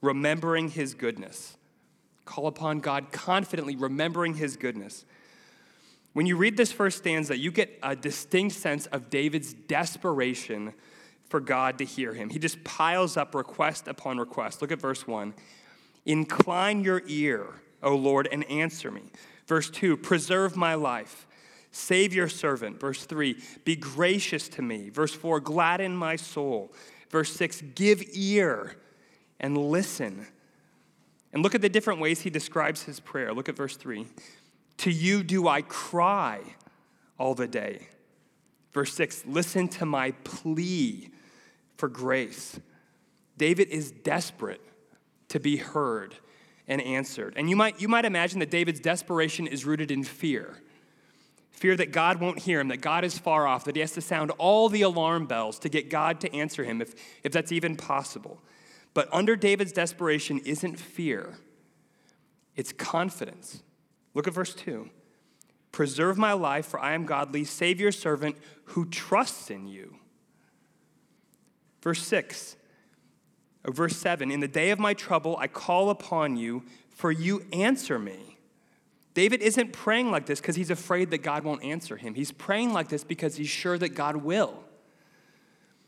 remembering 0.00 0.70
his 0.70 0.94
goodness. 0.94 1.56
Call 2.24 2.48
upon 2.48 2.80
God 2.80 3.12
confidently, 3.12 3.76
remembering 3.76 4.34
his 4.34 4.56
goodness. 4.56 5.04
When 6.14 6.26
you 6.26 6.36
read 6.36 6.56
this 6.56 6.72
first 6.72 6.98
stanza, 6.98 7.36
you 7.36 7.52
get 7.52 7.78
a 7.82 7.94
distinct 7.94 8.56
sense 8.56 8.86
of 8.86 9.10
David's 9.10 9.52
desperation 9.52 10.72
for 11.28 11.38
God 11.38 11.78
to 11.78 11.84
hear 11.84 12.14
him. 12.14 12.30
He 12.30 12.38
just 12.38 12.64
piles 12.64 13.16
up 13.16 13.34
request 13.34 13.88
upon 13.88 14.18
request. 14.18 14.62
Look 14.62 14.72
at 14.72 14.80
verse 14.80 15.06
1. 15.06 15.34
Incline 16.06 16.82
your 16.84 17.02
ear, 17.06 17.46
O 17.82 17.94
Lord, 17.94 18.28
and 18.30 18.48
answer 18.50 18.90
me. 18.90 19.02
Verse 19.46 19.68
2, 19.70 19.96
preserve 19.98 20.56
my 20.56 20.74
life. 20.74 21.26
Save 21.72 22.14
your 22.14 22.28
servant. 22.28 22.78
Verse 22.78 23.04
3, 23.04 23.36
be 23.64 23.74
gracious 23.74 24.48
to 24.50 24.62
me. 24.62 24.90
Verse 24.90 25.12
4, 25.12 25.40
gladden 25.40 25.96
my 25.96 26.14
soul. 26.14 26.72
Verse 27.14 27.32
6, 27.34 27.62
give 27.76 28.02
ear 28.14 28.74
and 29.38 29.56
listen. 29.56 30.26
And 31.32 31.44
look 31.44 31.54
at 31.54 31.60
the 31.60 31.68
different 31.68 32.00
ways 32.00 32.22
he 32.22 32.28
describes 32.28 32.82
his 32.82 32.98
prayer. 32.98 33.32
Look 33.32 33.48
at 33.48 33.54
verse 33.54 33.76
3. 33.76 34.08
To 34.78 34.90
you 34.90 35.22
do 35.22 35.46
I 35.46 35.62
cry 35.62 36.40
all 37.16 37.36
the 37.36 37.46
day. 37.46 37.86
Verse 38.72 38.92
6 38.94 39.26
Listen 39.26 39.68
to 39.68 39.86
my 39.86 40.10
plea 40.24 41.10
for 41.76 41.88
grace. 41.88 42.58
David 43.38 43.68
is 43.68 43.92
desperate 43.92 44.60
to 45.28 45.38
be 45.38 45.58
heard 45.58 46.16
and 46.66 46.82
answered. 46.82 47.34
And 47.36 47.48
you 47.48 47.54
might, 47.54 47.80
you 47.80 47.86
might 47.86 48.06
imagine 48.06 48.40
that 48.40 48.50
David's 48.50 48.80
desperation 48.80 49.46
is 49.46 49.64
rooted 49.64 49.92
in 49.92 50.02
fear 50.02 50.63
fear 51.54 51.76
that 51.76 51.92
God 51.92 52.20
won't 52.20 52.40
hear 52.40 52.60
him, 52.60 52.68
that 52.68 52.80
God 52.80 53.04
is 53.04 53.18
far 53.18 53.46
off, 53.46 53.64
that 53.64 53.76
he 53.76 53.80
has 53.80 53.92
to 53.92 54.00
sound 54.00 54.32
all 54.32 54.68
the 54.68 54.82
alarm 54.82 55.26
bells 55.26 55.58
to 55.60 55.68
get 55.68 55.88
God 55.88 56.20
to 56.20 56.34
answer 56.34 56.64
him, 56.64 56.82
if, 56.82 56.94
if 57.22 57.32
that's 57.32 57.52
even 57.52 57.76
possible. 57.76 58.42
But 58.92 59.08
under 59.12 59.36
David's 59.36 59.72
desperation 59.72 60.40
isn't 60.40 60.78
fear, 60.78 61.38
it's 62.56 62.72
confidence. 62.72 63.62
Look 64.14 64.28
at 64.28 64.34
verse 64.34 64.54
2. 64.54 64.90
Preserve 65.72 66.18
my 66.18 66.32
life, 66.32 66.66
for 66.66 66.78
I 66.78 66.94
am 66.94 67.04
godly. 67.04 67.42
Save 67.42 67.80
your 67.80 67.90
servant 67.90 68.36
who 68.66 68.86
trusts 68.86 69.50
in 69.50 69.66
you. 69.66 69.96
Verse 71.82 72.02
6, 72.02 72.56
or 73.64 73.72
verse 73.72 73.96
7 73.96 74.30
In 74.30 74.40
the 74.40 74.48
day 74.48 74.70
of 74.70 74.78
my 74.78 74.94
trouble, 74.94 75.36
I 75.38 75.48
call 75.48 75.90
upon 75.90 76.36
you, 76.36 76.62
for 76.90 77.10
you 77.10 77.44
answer 77.52 77.98
me. 77.98 78.33
David 79.14 79.40
isn't 79.42 79.72
praying 79.72 80.10
like 80.10 80.26
this 80.26 80.40
because 80.40 80.56
he's 80.56 80.70
afraid 80.70 81.10
that 81.12 81.22
God 81.22 81.44
won't 81.44 81.62
answer 81.62 81.96
him. 81.96 82.14
He's 82.14 82.32
praying 82.32 82.72
like 82.72 82.88
this 82.88 83.04
because 83.04 83.36
he's 83.36 83.48
sure 83.48 83.78
that 83.78 83.90
God 83.90 84.16
will. 84.16 84.64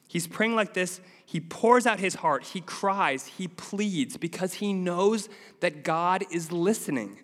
He's 0.08 0.28
praying 0.28 0.54
like 0.54 0.74
this. 0.74 1.00
He 1.24 1.40
pours 1.40 1.86
out 1.86 1.98
his 1.98 2.16
heart. 2.16 2.44
He 2.44 2.60
cries. 2.60 3.26
He 3.26 3.48
pleads 3.48 4.16
because 4.16 4.54
he 4.54 4.72
knows 4.72 5.28
that 5.58 5.82
God 5.82 6.24
is 6.30 6.52
listening 6.52 7.18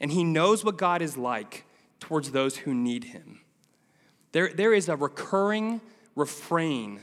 and 0.00 0.10
he 0.10 0.24
knows 0.24 0.64
what 0.64 0.78
God 0.78 1.02
is 1.02 1.18
like 1.18 1.64
towards 2.00 2.30
those 2.30 2.58
who 2.58 2.74
need 2.74 3.04
him. 3.04 3.40
There, 4.32 4.50
there 4.52 4.72
is 4.72 4.88
a 4.88 4.96
recurring 4.96 5.80
refrain 6.14 7.00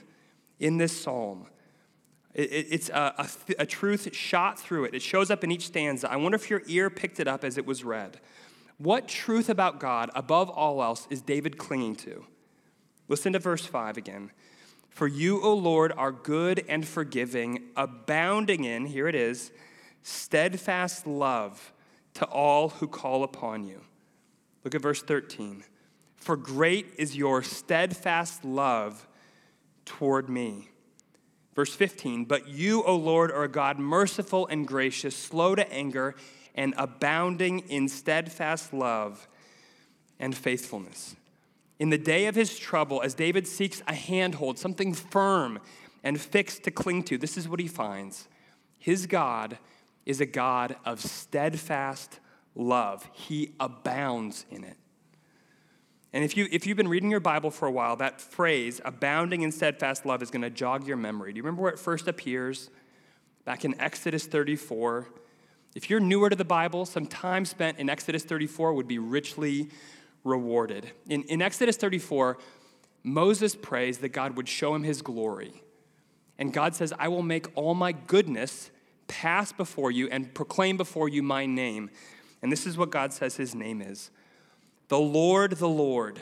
in 0.59 0.77
this 0.77 0.99
psalm. 0.99 1.47
It, 2.33 2.51
it, 2.51 2.67
it's 2.69 2.89
a, 2.89 3.13
a, 3.17 3.29
a 3.59 3.65
truth 3.65 4.15
shot 4.15 4.59
through 4.59 4.85
it. 4.85 4.95
It 4.95 5.01
shows 5.01 5.29
up 5.29 5.43
in 5.43 5.51
each 5.51 5.67
stanza. 5.67 6.11
I 6.11 6.15
wonder 6.15 6.35
if 6.35 6.49
your 6.49 6.63
ear 6.67 6.89
picked 6.89 7.19
it 7.19 7.27
up 7.27 7.43
as 7.43 7.57
it 7.57 7.65
was 7.65 7.83
read. 7.83 8.19
What 8.77 9.07
truth 9.07 9.49
about 9.49 9.79
God, 9.79 10.09
above 10.15 10.49
all 10.49 10.81
else, 10.81 11.07
is 11.09 11.21
David 11.21 11.57
clinging 11.57 11.95
to? 11.97 12.25
Listen 13.07 13.33
to 13.33 13.39
verse 13.39 13.65
5 13.65 13.97
again. 13.97 14.31
For 14.89 15.07
you, 15.07 15.41
O 15.41 15.53
Lord, 15.53 15.91
are 15.97 16.11
good 16.11 16.63
and 16.67 16.87
forgiving, 16.87 17.69
abounding 17.75 18.63
in, 18.63 18.85
here 18.85 19.07
it 19.07 19.15
is, 19.15 19.51
steadfast 20.01 21.07
love 21.07 21.73
to 22.15 22.25
all 22.25 22.69
who 22.69 22.87
call 22.87 23.23
upon 23.23 23.65
you. 23.65 23.81
Look 24.63 24.75
at 24.75 24.81
verse 24.81 25.01
13. 25.01 25.63
For 26.15 26.37
great 26.37 26.93
is 26.97 27.17
your 27.17 27.43
steadfast 27.43 28.45
love 28.45 29.07
toward 29.85 30.29
me. 30.29 30.69
Verse 31.55 31.75
15, 31.75 32.25
but 32.25 32.47
you, 32.47 32.83
O 32.83 32.95
Lord, 32.95 33.31
are 33.31 33.43
a 33.43 33.47
God 33.47 33.77
merciful 33.77 34.47
and 34.47 34.67
gracious, 34.67 35.15
slow 35.15 35.53
to 35.53 35.71
anger, 35.71 36.15
and 36.55 36.73
abounding 36.77 37.59
in 37.59 37.87
steadfast 37.87 38.73
love 38.73 39.27
and 40.19 40.35
faithfulness. 40.35 41.15
In 41.79 41.89
the 41.89 41.97
day 41.97 42.27
of 42.27 42.35
his 42.35 42.57
trouble, 42.57 43.01
as 43.01 43.13
David 43.13 43.47
seeks 43.47 43.83
a 43.87 43.93
handhold, 43.93 44.57
something 44.57 44.93
firm 44.93 45.59
and 46.03 46.19
fixed 46.19 46.63
to 46.63 46.71
cling 46.71 47.03
to, 47.03 47.17
this 47.17 47.37
is 47.37 47.47
what 47.47 47.59
he 47.59 47.67
finds. 47.67 48.27
His 48.79 49.05
God 49.05 49.57
is 50.05 50.21
a 50.21 50.25
God 50.25 50.75
of 50.85 51.01
steadfast 51.01 52.19
love. 52.55 53.09
He 53.13 53.53
abounds 53.59 54.45
in 54.49 54.63
it. 54.63 54.77
And 56.13 56.23
if, 56.23 56.37
you, 56.37 56.47
if 56.51 56.67
you've 56.67 56.77
been 56.77 56.87
reading 56.87 57.09
your 57.09 57.19
Bible 57.19 57.49
for 57.49 57.67
a 57.67 57.71
while, 57.71 57.95
that 57.95 58.21
phrase, 58.21 58.79
abounding 58.85 59.41
in 59.41 59.51
steadfast 59.51 60.05
love, 60.05 60.21
is 60.21 60.29
going 60.29 60.43
to 60.43 60.51
jog 60.51 60.85
your 60.85 60.95
memory. 60.95 61.33
Do 61.33 61.37
you 61.37 61.43
remember 61.43 61.63
where 61.63 61.71
it 61.71 61.79
first 61.79 62.07
appears? 62.07 62.69
Back 63.45 63.65
in 63.65 63.79
Exodus 63.81 64.27
34. 64.27 65.07
If 65.75 65.89
you're 65.89 65.99
newer 65.99 66.29
to 66.29 66.35
the 66.35 66.45
Bible, 66.45 66.85
some 66.85 67.07
time 67.07 67.45
spent 67.45 67.79
in 67.79 67.89
Exodus 67.89 68.23
34 68.23 68.73
would 68.75 68.87
be 68.87 68.99
richly 68.99 69.69
rewarded. 70.23 70.91
In, 71.09 71.23
in 71.23 71.41
Exodus 71.41 71.77
34, 71.77 72.37
Moses 73.01 73.55
prays 73.55 73.97
that 73.97 74.09
God 74.09 74.37
would 74.37 74.47
show 74.47 74.75
him 74.75 74.83
his 74.83 75.01
glory. 75.01 75.63
And 76.37 76.53
God 76.53 76.75
says, 76.75 76.93
I 76.99 77.07
will 77.07 77.23
make 77.23 77.47
all 77.55 77.73
my 77.73 77.91
goodness 77.91 78.69
pass 79.07 79.51
before 79.51 79.89
you 79.89 80.07
and 80.09 80.33
proclaim 80.33 80.77
before 80.77 81.09
you 81.09 81.23
my 81.23 81.47
name. 81.47 81.89
And 82.43 82.51
this 82.51 82.67
is 82.67 82.77
what 82.77 82.91
God 82.91 83.13
says 83.13 83.35
his 83.35 83.55
name 83.55 83.81
is 83.81 84.11
The 84.93 84.99
Lord, 84.99 85.53
the 85.53 85.67
Lord, 85.67 86.19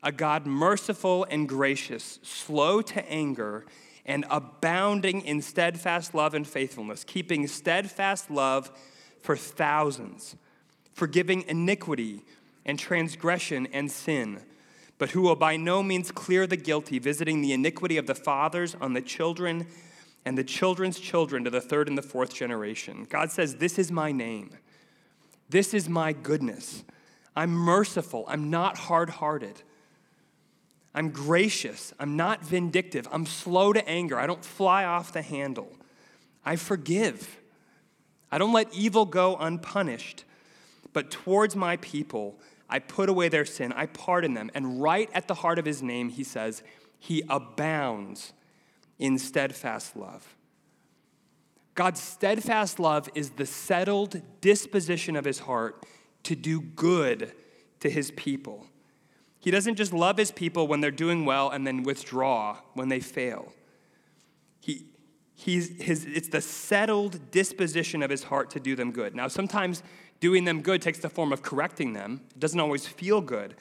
a 0.00 0.12
God 0.12 0.46
merciful 0.46 1.26
and 1.28 1.48
gracious, 1.48 2.20
slow 2.22 2.80
to 2.80 3.04
anger, 3.10 3.66
and 4.06 4.24
abounding 4.30 5.22
in 5.22 5.42
steadfast 5.42 6.14
love 6.14 6.32
and 6.32 6.46
faithfulness, 6.46 7.02
keeping 7.02 7.48
steadfast 7.48 8.30
love 8.30 8.70
for 9.20 9.36
thousands, 9.36 10.36
forgiving 10.92 11.42
iniquity 11.48 12.20
and 12.64 12.78
transgression 12.78 13.66
and 13.72 13.90
sin, 13.90 14.38
but 14.96 15.10
who 15.10 15.22
will 15.22 15.34
by 15.34 15.56
no 15.56 15.82
means 15.82 16.12
clear 16.12 16.46
the 16.46 16.56
guilty, 16.56 17.00
visiting 17.00 17.40
the 17.40 17.52
iniquity 17.52 17.96
of 17.96 18.06
the 18.06 18.14
fathers 18.14 18.76
on 18.80 18.92
the 18.92 19.02
children 19.02 19.66
and 20.24 20.38
the 20.38 20.44
children's 20.44 21.00
children 21.00 21.42
to 21.42 21.50
the 21.50 21.60
third 21.60 21.88
and 21.88 21.98
the 21.98 22.00
fourth 22.02 22.32
generation. 22.32 23.08
God 23.10 23.32
says, 23.32 23.56
This 23.56 23.76
is 23.76 23.90
my 23.90 24.12
name. 24.12 24.50
This 25.48 25.74
is 25.74 25.88
my 25.88 26.12
goodness. 26.12 26.84
I'm 27.36 27.50
merciful. 27.50 28.24
I'm 28.28 28.50
not 28.50 28.78
hard 28.78 29.10
hearted. 29.10 29.62
I'm 30.94 31.10
gracious. 31.10 31.92
I'm 31.98 32.16
not 32.16 32.44
vindictive. 32.44 33.08
I'm 33.10 33.26
slow 33.26 33.72
to 33.72 33.86
anger. 33.88 34.18
I 34.18 34.26
don't 34.26 34.44
fly 34.44 34.84
off 34.84 35.12
the 35.12 35.22
handle. 35.22 35.72
I 36.44 36.56
forgive. 36.56 37.38
I 38.30 38.38
don't 38.38 38.52
let 38.52 38.72
evil 38.72 39.04
go 39.04 39.36
unpunished. 39.36 40.24
But 40.92 41.10
towards 41.10 41.56
my 41.56 41.76
people, 41.78 42.38
I 42.70 42.78
put 42.78 43.08
away 43.08 43.28
their 43.28 43.44
sin. 43.44 43.72
I 43.72 43.86
pardon 43.86 44.34
them. 44.34 44.50
And 44.54 44.80
right 44.80 45.10
at 45.12 45.26
the 45.26 45.34
heart 45.34 45.58
of 45.58 45.64
his 45.64 45.82
name, 45.82 46.10
he 46.10 46.22
says, 46.22 46.62
He 46.98 47.24
abounds 47.28 48.32
in 48.98 49.18
steadfast 49.18 49.96
love. 49.96 50.36
God's 51.74 52.00
steadfast 52.00 52.78
love 52.78 53.08
is 53.16 53.30
the 53.30 53.46
settled 53.46 54.22
disposition 54.40 55.16
of 55.16 55.24
his 55.24 55.40
heart 55.40 55.84
to 56.24 56.34
do 56.34 56.60
good 56.60 57.32
to 57.80 57.90
his 57.90 58.10
people. 58.12 58.66
He 59.38 59.50
doesn't 59.50 59.76
just 59.76 59.92
love 59.92 60.16
his 60.16 60.30
people 60.30 60.66
when 60.66 60.80
they're 60.80 60.90
doing 60.90 61.24
well 61.24 61.50
and 61.50 61.66
then 61.66 61.82
withdraw 61.82 62.58
when 62.72 62.88
they 62.88 63.00
fail. 63.00 63.52
He, 64.60 64.86
he's, 65.34 65.80
his, 65.82 66.06
it's 66.06 66.28
the 66.28 66.40
settled 66.40 67.30
disposition 67.30 68.02
of 68.02 68.10
his 68.10 68.24
heart 68.24 68.50
to 68.50 68.60
do 68.60 68.74
them 68.74 68.90
good. 68.90 69.14
Now, 69.14 69.28
sometimes 69.28 69.82
doing 70.20 70.44
them 70.44 70.62
good 70.62 70.80
takes 70.80 70.98
the 70.98 71.10
form 71.10 71.32
of 71.32 71.42
correcting 71.42 71.92
them, 71.92 72.22
it 72.30 72.40
doesn't 72.40 72.58
always 72.58 72.86
feel 72.86 73.20
good. 73.20 73.54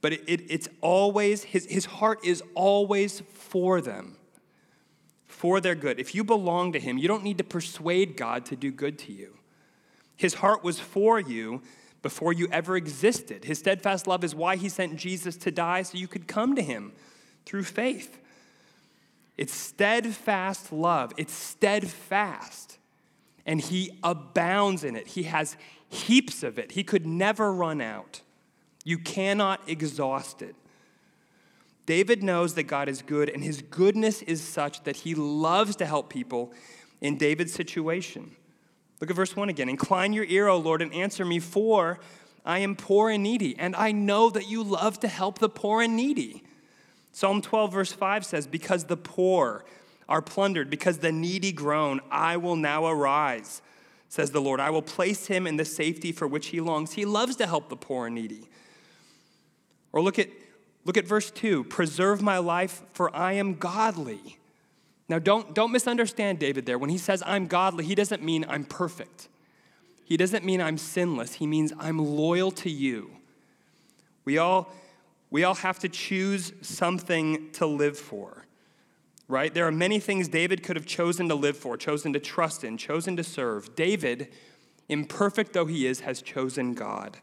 But 0.00 0.12
it, 0.12 0.22
it, 0.26 0.40
it's 0.48 0.68
always, 0.80 1.42
his, 1.42 1.66
his 1.66 1.86
heart 1.86 2.20
is 2.24 2.42
always 2.54 3.20
for 3.32 3.80
them 3.80 4.16
for 5.40 5.58
their 5.58 5.74
good. 5.74 5.98
If 5.98 6.14
you 6.14 6.22
belong 6.22 6.72
to 6.72 6.78
Him, 6.78 6.98
you 6.98 7.08
don't 7.08 7.24
need 7.24 7.38
to 7.38 7.44
persuade 7.44 8.14
God 8.14 8.44
to 8.46 8.56
do 8.56 8.70
good 8.70 8.98
to 9.00 9.12
you. 9.12 9.38
His 10.20 10.34
heart 10.34 10.62
was 10.62 10.78
for 10.78 11.18
you, 11.18 11.62
before 12.02 12.34
you 12.34 12.46
ever 12.52 12.76
existed. 12.76 13.46
His 13.46 13.58
steadfast 13.58 14.06
love 14.06 14.22
is 14.22 14.34
why 14.34 14.56
he 14.56 14.68
sent 14.68 14.96
Jesus 14.96 15.34
to 15.38 15.50
die 15.50 15.80
so 15.80 15.96
you 15.96 16.06
could 16.06 16.28
come 16.28 16.54
to 16.56 16.62
him 16.62 16.92
through 17.46 17.62
faith. 17.64 18.20
It's 19.38 19.54
steadfast 19.54 20.74
love, 20.74 21.14
it's 21.16 21.32
steadfast. 21.32 22.76
And 23.46 23.62
he 23.62 23.98
abounds 24.02 24.84
in 24.84 24.94
it. 24.94 25.08
He 25.08 25.22
has 25.22 25.56
heaps 25.88 26.42
of 26.42 26.58
it. 26.58 26.72
He 26.72 26.84
could 26.84 27.06
never 27.06 27.50
run 27.50 27.80
out. 27.80 28.20
You 28.84 28.98
cannot 28.98 29.66
exhaust 29.66 30.42
it. 30.42 30.54
David 31.86 32.22
knows 32.22 32.54
that 32.56 32.64
God 32.64 32.90
is 32.90 33.00
good, 33.00 33.30
and 33.30 33.42
his 33.42 33.62
goodness 33.62 34.20
is 34.20 34.42
such 34.42 34.84
that 34.84 34.96
he 34.96 35.14
loves 35.14 35.76
to 35.76 35.86
help 35.86 36.10
people 36.10 36.52
in 37.00 37.16
David's 37.16 37.54
situation. 37.54 38.36
Look 39.00 39.10
at 39.10 39.16
verse 39.16 39.34
1 39.34 39.48
again. 39.48 39.68
Incline 39.68 40.12
your 40.12 40.24
ear, 40.24 40.48
O 40.48 40.58
Lord, 40.58 40.82
and 40.82 40.92
answer 40.92 41.24
me, 41.24 41.38
for 41.38 41.98
I 42.44 42.58
am 42.58 42.76
poor 42.76 43.10
and 43.10 43.22
needy, 43.22 43.58
and 43.58 43.74
I 43.74 43.92
know 43.92 44.30
that 44.30 44.48
you 44.48 44.62
love 44.62 45.00
to 45.00 45.08
help 45.08 45.38
the 45.38 45.48
poor 45.48 45.82
and 45.82 45.96
needy. 45.96 46.42
Psalm 47.12 47.42
12, 47.42 47.72
verse 47.72 47.92
5 47.92 48.24
says, 48.24 48.46
Because 48.46 48.84
the 48.84 48.96
poor 48.96 49.64
are 50.08 50.22
plundered, 50.22 50.70
because 50.70 50.98
the 50.98 51.12
needy 51.12 51.52
groan, 51.52 52.00
I 52.10 52.36
will 52.36 52.56
now 52.56 52.86
arise, 52.86 53.62
says 54.08 54.32
the 54.32 54.40
Lord. 54.40 54.60
I 54.60 54.70
will 54.70 54.82
place 54.82 55.26
him 55.26 55.46
in 55.46 55.56
the 55.56 55.64
safety 55.64 56.12
for 56.12 56.26
which 56.26 56.48
he 56.48 56.60
longs. 56.60 56.92
He 56.92 57.04
loves 57.04 57.36
to 57.36 57.46
help 57.46 57.68
the 57.68 57.76
poor 57.76 58.06
and 58.06 58.14
needy. 58.14 58.48
Or 59.92 60.02
look 60.02 60.18
at, 60.18 60.28
look 60.84 60.96
at 60.96 61.06
verse 61.06 61.30
2 61.30 61.64
Preserve 61.64 62.20
my 62.20 62.38
life, 62.38 62.82
for 62.92 63.14
I 63.14 63.32
am 63.32 63.54
godly. 63.54 64.39
Now, 65.10 65.18
don't, 65.18 65.56
don't 65.56 65.72
misunderstand 65.72 66.38
David 66.38 66.66
there. 66.66 66.78
When 66.78 66.88
he 66.88 66.96
says 66.96 67.20
I'm 67.26 67.48
godly, 67.48 67.84
he 67.84 67.96
doesn't 67.96 68.22
mean 68.22 68.46
I'm 68.48 68.62
perfect. 68.62 69.28
He 70.04 70.16
doesn't 70.16 70.44
mean 70.44 70.60
I'm 70.60 70.78
sinless. 70.78 71.34
He 71.34 71.48
means 71.48 71.72
I'm 71.80 71.98
loyal 71.98 72.52
to 72.52 72.70
you. 72.70 73.10
We 74.24 74.38
all, 74.38 74.72
we 75.28 75.42
all 75.42 75.56
have 75.56 75.80
to 75.80 75.88
choose 75.88 76.52
something 76.62 77.50
to 77.54 77.66
live 77.66 77.98
for, 77.98 78.46
right? 79.26 79.52
There 79.52 79.66
are 79.66 79.72
many 79.72 79.98
things 79.98 80.28
David 80.28 80.62
could 80.62 80.76
have 80.76 80.86
chosen 80.86 81.28
to 81.28 81.34
live 81.34 81.56
for, 81.56 81.76
chosen 81.76 82.12
to 82.12 82.20
trust 82.20 82.62
in, 82.62 82.78
chosen 82.78 83.16
to 83.16 83.24
serve. 83.24 83.74
David, 83.74 84.28
imperfect 84.88 85.54
though 85.54 85.66
he 85.66 85.88
is, 85.88 86.00
has 86.00 86.22
chosen 86.22 86.72
God. 86.72 87.18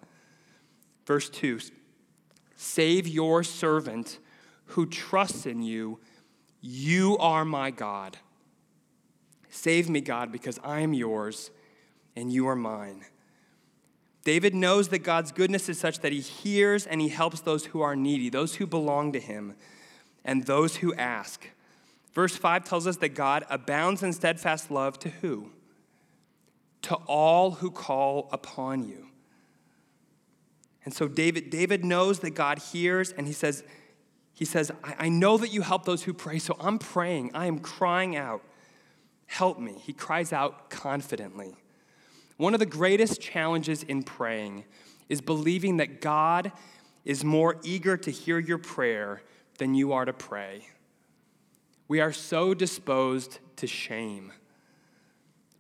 Verse 1.06 1.30
2 1.30 1.62
Save 2.58 3.08
your 3.08 3.46
servant 3.46 4.20
who 4.72 4.86
trusts 4.86 5.46
in 5.46 5.62
you 5.62 6.00
you 6.62 7.18
are 7.20 7.46
my 7.46 7.72
God. 7.72 8.18
Save 9.50 9.90
me, 9.90 10.02
God, 10.02 10.32
because 10.32 10.60
I 10.64 10.82
am 10.82 10.94
yours 10.94 11.52
and 12.16 12.32
you 12.32 12.48
are 12.48 12.56
mine. 12.56 13.06
David 14.24 14.54
knows 14.54 14.90
that 14.90 15.00
God's 15.00 15.32
goodness 15.32 15.70
is 15.70 15.80
such 15.80 16.00
that 16.00 16.12
he 16.12 16.20
hears 16.20 16.86
and 16.86 17.00
he 17.00 17.08
helps 17.08 17.40
those 17.40 17.68
who 17.68 17.82
are 17.82 17.96
needy, 17.96 18.30
those 18.30 18.56
who 18.56 18.68
belong 18.68 19.14
to 19.14 19.20
him, 19.20 19.56
and 20.26 20.44
those 20.44 20.78
who 20.78 20.94
ask. 20.96 21.50
Verse 22.14 22.36
5 22.36 22.66
tells 22.66 22.88
us 22.88 22.98
that 22.98 23.10
God 23.10 23.46
abounds 23.50 24.04
in 24.04 24.12
steadfast 24.12 24.70
love 24.70 25.00
to 25.00 25.10
who? 25.10 25.52
To 26.82 26.96
all 27.06 27.52
who 27.52 27.72
call 27.72 28.28
upon 28.32 28.88
you. 28.88 29.08
And 30.84 30.94
so 30.94 31.08
David, 31.08 31.50
David 31.50 31.86
knows 31.86 32.20
that 32.20 32.32
God 32.32 32.60
hears 32.60 33.12
and 33.12 33.28
he 33.28 33.34
says, 33.34 33.64
he 34.38 34.46
says, 34.46 34.72
I, 34.84 34.96
I 35.00 35.10
know 35.10 35.40
that 35.40 35.52
you 35.52 35.64
help 35.64 35.86
those 35.86 36.04
who 36.04 36.14
pray, 36.14 36.38
so 36.38 36.56
I'm 36.60 36.78
praying. 36.78 37.32
I 37.34 37.48
am 37.48 37.58
crying 37.58 38.16
out, 38.16 38.44
help 39.26 39.58
me. 39.58 39.74
He 39.84 39.94
cries 39.94 40.32
out 40.32 40.70
confidently. 40.70 41.56
One 42.38 42.54
of 42.54 42.60
the 42.60 42.68
greatest 42.68 43.20
challenges 43.20 43.82
in 43.82 44.04
praying 44.04 44.66
is 45.10 45.22
believing 45.22 45.78
that 45.78 46.02
God 46.02 46.52
is 47.04 47.24
more 47.24 47.58
eager 47.64 47.98
to 47.98 48.12
hear 48.12 48.38
your 48.38 48.60
prayer 48.60 49.24
than 49.58 49.74
you 49.74 49.92
are 49.92 50.06
to 50.06 50.14
pray. 50.14 50.68
We 51.88 52.00
are 52.00 52.14
so 52.14 52.54
disposed 52.54 53.40
to 53.56 53.66
shame. 53.66 54.34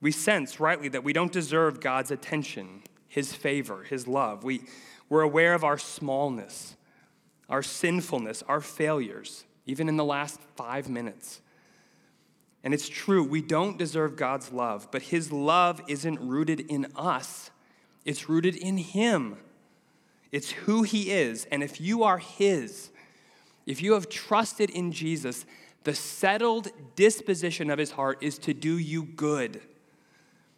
We 0.01 0.11
sense 0.11 0.59
rightly 0.59 0.89
that 0.89 1.03
we 1.03 1.13
don't 1.13 1.31
deserve 1.31 1.79
God's 1.79 2.11
attention, 2.11 2.83
His 3.07 3.33
favor, 3.33 3.81
His 3.81 4.07
love. 4.07 4.43
We, 4.43 4.65
we're 5.09 5.23
aware 5.23 5.55
of 5.55 5.63
our 5.63 5.79
smallness 5.79 6.76
our 7.49 7.63
sinfulness, 7.63 8.43
our 8.47 8.61
failures, 8.61 9.45
even 9.65 9.89
in 9.89 9.97
the 9.97 10.05
last 10.05 10.39
five 10.55 10.89
minutes. 10.89 11.41
And 12.63 12.73
it's 12.73 12.89
true, 12.89 13.23
we 13.23 13.41
don't 13.41 13.77
deserve 13.77 14.15
God's 14.15 14.51
love, 14.51 14.89
but 14.91 15.03
His 15.03 15.31
love 15.31 15.81
isn't 15.87 16.19
rooted 16.19 16.59
in 16.59 16.87
us, 16.95 17.51
it's 18.05 18.29
rooted 18.29 18.55
in 18.55 18.77
Him. 18.77 19.37
It's 20.29 20.51
who 20.51 20.83
He 20.83 21.11
is. 21.11 21.45
And 21.51 21.63
if 21.63 21.79
you 21.79 22.03
are 22.03 22.17
His, 22.17 22.91
if 23.65 23.81
you 23.81 23.93
have 23.93 24.09
trusted 24.09 24.69
in 24.69 24.91
Jesus, 24.91 25.45
the 25.83 25.95
settled 25.95 26.69
disposition 26.95 27.69
of 27.69 27.79
His 27.79 27.91
heart 27.91 28.17
is 28.21 28.37
to 28.39 28.53
do 28.53 28.77
you 28.77 29.03
good. 29.03 29.61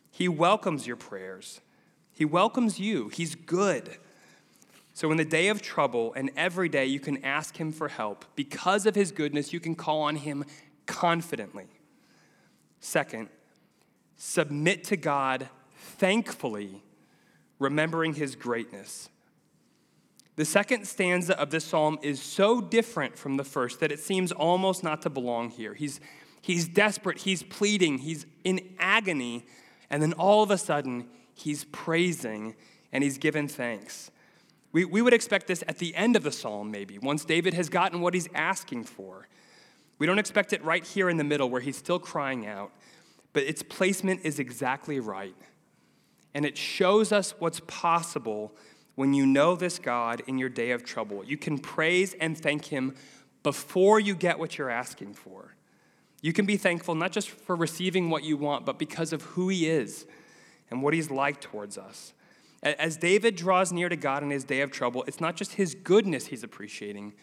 He 0.10 0.28
welcomes 0.28 0.88
your 0.88 0.96
prayers, 0.96 1.62
He 2.14 2.26
welcomes 2.26 2.80
you. 2.80 3.10
He's 3.10 3.36
good. 3.36 3.98
So, 5.00 5.10
in 5.12 5.18
the 5.18 5.24
day 5.24 5.48
of 5.48 5.62
trouble 5.62 6.12
and 6.14 6.30
every 6.36 6.68
day, 6.68 6.86
you 6.86 7.00
can 7.00 7.24
ask 7.24 7.56
Him 7.56 7.72
for 7.72 7.88
help. 7.88 8.26
Because 8.36 8.86
of 8.86 8.96
His 8.96 9.14
goodness, 9.14 9.54
you 9.54 9.62
can 9.62 9.74
call 9.74 10.02
on 10.02 10.18
Him 10.18 10.44
confidently. 10.88 11.68
Second, 12.82 13.30
submit 14.18 14.84
to 14.84 14.98
God 14.98 15.48
thankfully, 15.74 16.84
remembering 17.60 18.16
His 18.16 18.36
greatness. 18.36 19.08
The 20.36 20.44
second 20.44 20.86
stanza 20.86 21.40
of 21.40 21.50
this 21.50 21.64
psalm 21.64 21.98
is 22.02 22.22
so 22.22 22.60
different 22.60 23.18
from 23.18 23.38
the 23.38 23.46
first 23.46 23.80
that 23.80 23.94
it 23.94 24.02
seems 24.02 24.34
almost 24.34 24.84
not 24.84 25.02
to 25.04 25.10
belong 25.10 25.50
here. 25.50 25.76
He's, 25.76 26.02
he's 26.42 26.68
desperate, 26.68 27.20
he's 27.20 27.42
pleading, 27.42 28.00
he's 28.00 28.26
in 28.44 28.76
agony, 28.78 29.46
and 29.90 30.02
then 30.02 30.12
all 30.12 30.44
of 30.44 30.52
a 30.52 30.58
sudden, 30.58 31.08
he's 31.34 31.64
praising 31.64 32.54
and 32.92 33.02
he's 33.02 33.18
given 33.18 33.48
thanks. 33.48 34.12
We, 34.72 34.86
we 34.86 35.02
would 35.02 35.14
expect 35.14 35.48
this 35.48 35.64
at 35.68 35.80
the 35.80 35.96
end 35.96 36.16
of 36.16 36.24
the 36.24 36.32
psalm, 36.32 36.70
maybe, 36.70 37.00
once 37.00 37.26
David 37.26 37.54
has 37.56 37.70
gotten 37.70 38.02
what 38.02 38.14
he's 38.14 38.30
asking 38.36 38.84
for. 38.84 39.28
We 39.98 40.06
don't 40.06 40.20
expect 40.20 40.54
it 40.54 40.64
right 40.64 40.86
here 40.86 41.10
in 41.10 41.18
the 41.18 41.24
middle 41.24 41.50
where 41.50 41.62
he's 41.62 41.78
still 41.78 42.00
crying 42.00 42.46
out, 42.46 42.72
but 43.34 43.44
its 43.44 43.64
placement 43.64 44.22
is 44.24 44.40
exactly 44.40 45.00
right. 45.00 45.36
And 46.34 46.46
it 46.46 46.58
shows 46.58 47.12
us 47.12 47.34
what's 47.40 47.60
possible 47.62 48.54
when 48.96 49.14
you 49.14 49.26
know 49.26 49.56
this 49.56 49.80
God 49.80 50.22
in 50.28 50.38
your 50.38 50.50
day 50.50 50.72
of 50.72 50.84
trouble. 50.84 51.24
You 51.24 51.38
can 51.38 51.58
praise 51.58 52.14
and 52.20 52.38
thank 52.38 52.66
him 52.66 52.96
before 53.44 54.00
you 54.00 54.14
get 54.14 54.38
what 54.38 54.58
you're 54.58 54.70
asking 54.70 55.14
for. 55.14 55.56
You 56.22 56.34
can 56.34 56.46
be 56.46 56.58
thankful 56.58 56.96
not 56.96 57.12
just 57.12 57.30
for 57.30 57.56
receiving 57.56 58.10
what 58.10 58.24
you 58.24 58.38
want, 58.38 58.66
but 58.66 58.78
because 58.78 59.14
of 59.14 59.22
who 59.22 59.50
he 59.50 59.70
is 59.70 60.06
and 60.70 60.84
what 60.84 60.94
he's 60.94 61.10
like 61.10 61.40
towards 61.40 61.78
us. 61.78 62.14
As 62.62 62.98
David 62.98 63.36
draws 63.36 63.72
near 63.72 63.88
to 63.88 63.96
God 63.96 64.22
in 64.22 64.32
his 64.32 64.44
day 64.44 64.62
of 64.62 64.72
trouble, 64.72 65.04
it's 65.08 65.22
not 65.22 65.36
just 65.36 65.54
his 65.54 65.76
goodness 65.76 66.28
he's 66.28 66.44
appreciating, 66.44 67.14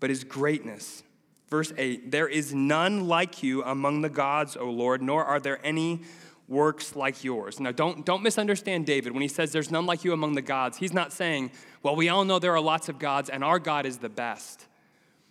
but 0.00 0.08
his 0.08 0.24
greatness. 0.24 1.02
Verse 1.48 1.72
8 1.76 2.10
There 2.10 2.28
is 2.28 2.54
none 2.54 3.06
like 3.06 3.42
you 3.42 3.62
among 3.62 4.00
the 4.00 4.08
gods, 4.08 4.56
O 4.56 4.70
Lord, 4.70 5.02
nor 5.02 5.24
are 5.24 5.40
there 5.40 5.64
any 5.64 6.00
works 6.48 6.94
like 6.94 7.24
yours. 7.24 7.60
Now, 7.60 7.72
don't, 7.72 8.04
don't 8.04 8.22
misunderstand 8.22 8.86
David 8.86 9.12
when 9.12 9.22
he 9.22 9.28
says 9.28 9.52
there's 9.52 9.70
none 9.70 9.86
like 9.86 10.04
you 10.04 10.12
among 10.12 10.34
the 10.34 10.42
gods. 10.42 10.78
He's 10.78 10.92
not 10.92 11.12
saying, 11.12 11.50
well, 11.82 11.96
we 11.96 12.08
all 12.08 12.24
know 12.24 12.38
there 12.38 12.54
are 12.54 12.60
lots 12.60 12.88
of 12.88 12.98
gods 12.98 13.30
and 13.30 13.42
our 13.42 13.58
God 13.58 13.86
is 13.86 13.98
the 13.98 14.08
best. 14.08 14.66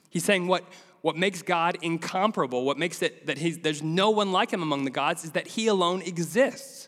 He's 0.10 0.24
saying 0.24 0.48
what, 0.48 0.64
what 1.02 1.16
makes 1.16 1.42
God 1.42 1.78
incomparable, 1.82 2.64
what 2.64 2.78
makes 2.78 3.02
it 3.02 3.28
that 3.28 3.38
he's, 3.38 3.60
there's 3.60 3.84
no 3.84 4.10
one 4.10 4.32
like 4.32 4.52
him 4.52 4.62
among 4.64 4.86
the 4.86 4.92
gods, 4.92 5.24
is 5.24 5.32
that 5.32 5.48
he 5.48 5.68
alone 5.68 6.02
exists. 6.02 6.88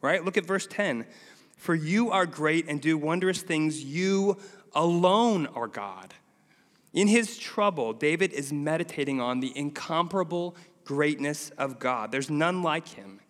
Right? 0.00 0.24
Look 0.24 0.36
at 0.36 0.46
verse 0.46 0.66
10. 0.66 1.06
For 1.58 1.74
you 1.74 2.10
are 2.10 2.24
great 2.24 2.66
and 2.68 2.80
do 2.80 2.96
wondrous 2.96 3.42
things. 3.42 3.84
You 3.84 4.38
alone 4.74 5.48
are 5.48 5.66
God. 5.66 6.14
In 6.94 7.08
his 7.08 7.36
trouble, 7.36 7.92
David 7.92 8.32
is 8.32 8.52
meditating 8.52 9.20
on 9.20 9.40
the 9.40 9.52
incomparable 9.56 10.56
greatness 10.84 11.50
of 11.58 11.78
God. 11.78 12.10
There's 12.12 12.30
none 12.30 12.62
like 12.62 12.88
him. 12.88 13.20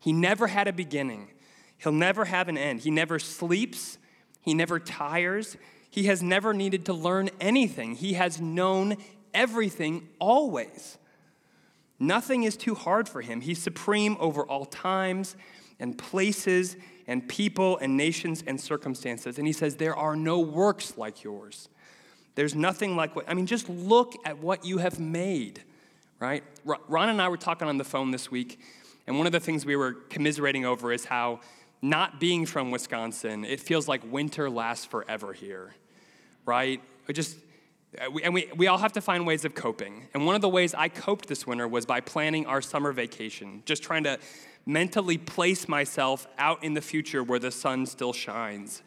He 0.00 0.12
never 0.12 0.48
had 0.48 0.68
a 0.68 0.72
beginning, 0.72 1.30
he'll 1.78 1.92
never 1.92 2.26
have 2.26 2.48
an 2.48 2.58
end. 2.58 2.80
He 2.80 2.90
never 2.90 3.18
sleeps, 3.18 3.98
he 4.42 4.52
never 4.52 4.78
tires, 4.78 5.56
he 5.88 6.04
has 6.04 6.22
never 6.22 6.52
needed 6.52 6.84
to 6.86 6.92
learn 6.92 7.30
anything. 7.40 7.94
He 7.94 8.14
has 8.14 8.40
known 8.40 8.96
everything 9.32 10.08
always. 10.18 10.98
Nothing 11.98 12.42
is 12.42 12.56
too 12.56 12.74
hard 12.74 13.08
for 13.08 13.20
him. 13.20 13.42
He's 13.42 13.62
supreme 13.62 14.16
over 14.18 14.42
all 14.42 14.64
times 14.64 15.36
and 15.78 15.96
places 15.96 16.76
and 17.10 17.28
people 17.28 17.76
and 17.78 17.96
nations 17.96 18.44
and 18.46 18.58
circumstances. 18.58 19.36
And 19.36 19.46
he 19.46 19.52
says, 19.52 19.76
There 19.76 19.96
are 19.96 20.14
no 20.14 20.38
works 20.38 20.96
like 20.96 21.24
yours. 21.24 21.68
There's 22.36 22.54
nothing 22.54 22.94
like 22.94 23.16
what, 23.16 23.28
I 23.28 23.34
mean, 23.34 23.46
just 23.46 23.68
look 23.68 24.14
at 24.24 24.38
what 24.38 24.64
you 24.64 24.78
have 24.78 25.00
made, 25.00 25.62
right? 26.20 26.44
Ron 26.64 27.08
and 27.08 27.20
I 27.20 27.28
were 27.28 27.36
talking 27.36 27.68
on 27.68 27.78
the 27.78 27.84
phone 27.84 28.12
this 28.12 28.30
week, 28.30 28.60
and 29.08 29.18
one 29.18 29.26
of 29.26 29.32
the 29.32 29.40
things 29.40 29.66
we 29.66 29.74
were 29.74 29.92
commiserating 29.92 30.64
over 30.64 30.92
is 30.92 31.04
how 31.04 31.40
not 31.82 32.20
being 32.20 32.46
from 32.46 32.70
Wisconsin, 32.70 33.44
it 33.44 33.58
feels 33.58 33.88
like 33.88 34.00
winter 34.10 34.48
lasts 34.48 34.84
forever 34.84 35.32
here, 35.32 35.74
right? 36.46 36.80
It 37.08 37.14
just, 37.14 37.36
uh, 38.00 38.08
and 38.22 38.32
we, 38.32 38.48
we 38.54 38.68
all 38.68 38.78
have 38.78 38.92
to 38.92 39.00
find 39.00 39.26
ways 39.26 39.44
of 39.44 39.56
coping. 39.56 40.06
And 40.14 40.26
one 40.26 40.36
of 40.36 40.42
the 40.42 40.48
ways 40.48 40.74
I 40.74 40.88
coped 40.88 41.26
this 41.26 41.44
winter 41.44 41.66
was 41.66 41.86
by 41.86 42.00
planning 42.00 42.46
our 42.46 42.62
summer 42.62 42.92
vacation, 42.92 43.64
just 43.66 43.82
trying 43.82 44.04
to 44.04 44.20
mentally 44.66 45.18
place 45.18 45.68
myself 45.68 46.26
out 46.38 46.62
in 46.62 46.74
the 46.74 46.80
future 46.80 47.22
where 47.22 47.38
the 47.38 47.50
sun 47.50 47.86
still 47.86 48.12
shines. 48.12 48.82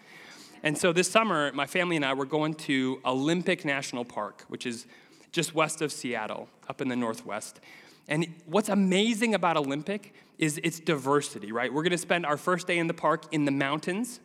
And 0.64 0.78
so 0.78 0.94
this 0.94 1.12
summer, 1.12 1.52
my 1.54 1.66
family 1.66 1.98
and 1.98 2.06
I 2.06 2.14
were 2.14 2.26
going 2.26 2.54
to 2.56 3.02
Olympic 3.06 3.66
National 3.66 4.06
Park, 4.06 4.46
which 4.48 4.66
is 4.66 4.88
just 5.32 5.54
west 5.54 5.82
of 5.82 5.92
Seattle, 5.92 6.48
up 6.70 6.80
in 6.80 6.88
the 6.88 6.96
Northwest. 6.96 7.60
And 8.08 8.28
what's 8.46 8.70
amazing 8.70 9.34
about 9.34 9.58
Olympic 9.58 10.14
is 10.38 10.60
its 10.64 10.80
diversity, 10.80 11.52
right? 11.52 11.74
We're 11.74 11.84
gonna 11.84 11.98
spend 11.98 12.26
our 12.26 12.38
first 12.38 12.68
day 12.68 12.78
in 12.78 12.88
the 12.88 12.94
park 12.94 13.26
in 13.32 13.46
the 13.46 13.52
mountains, 13.52 14.20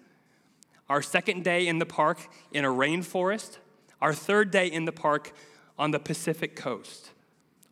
our 0.89 1.03
second 1.03 1.45
day 1.45 1.67
in 1.67 1.79
the 1.79 1.87
park 1.87 2.29
in 2.53 2.65
a 2.65 2.69
rainforest, 2.69 3.59
our 4.01 4.15
third 4.15 4.51
day 4.51 4.67
in 4.67 4.85
the 4.85 4.93
park 4.93 5.33
on 5.79 5.91
the 5.91 5.99
Pacific 5.99 6.57
coast, 6.57 7.11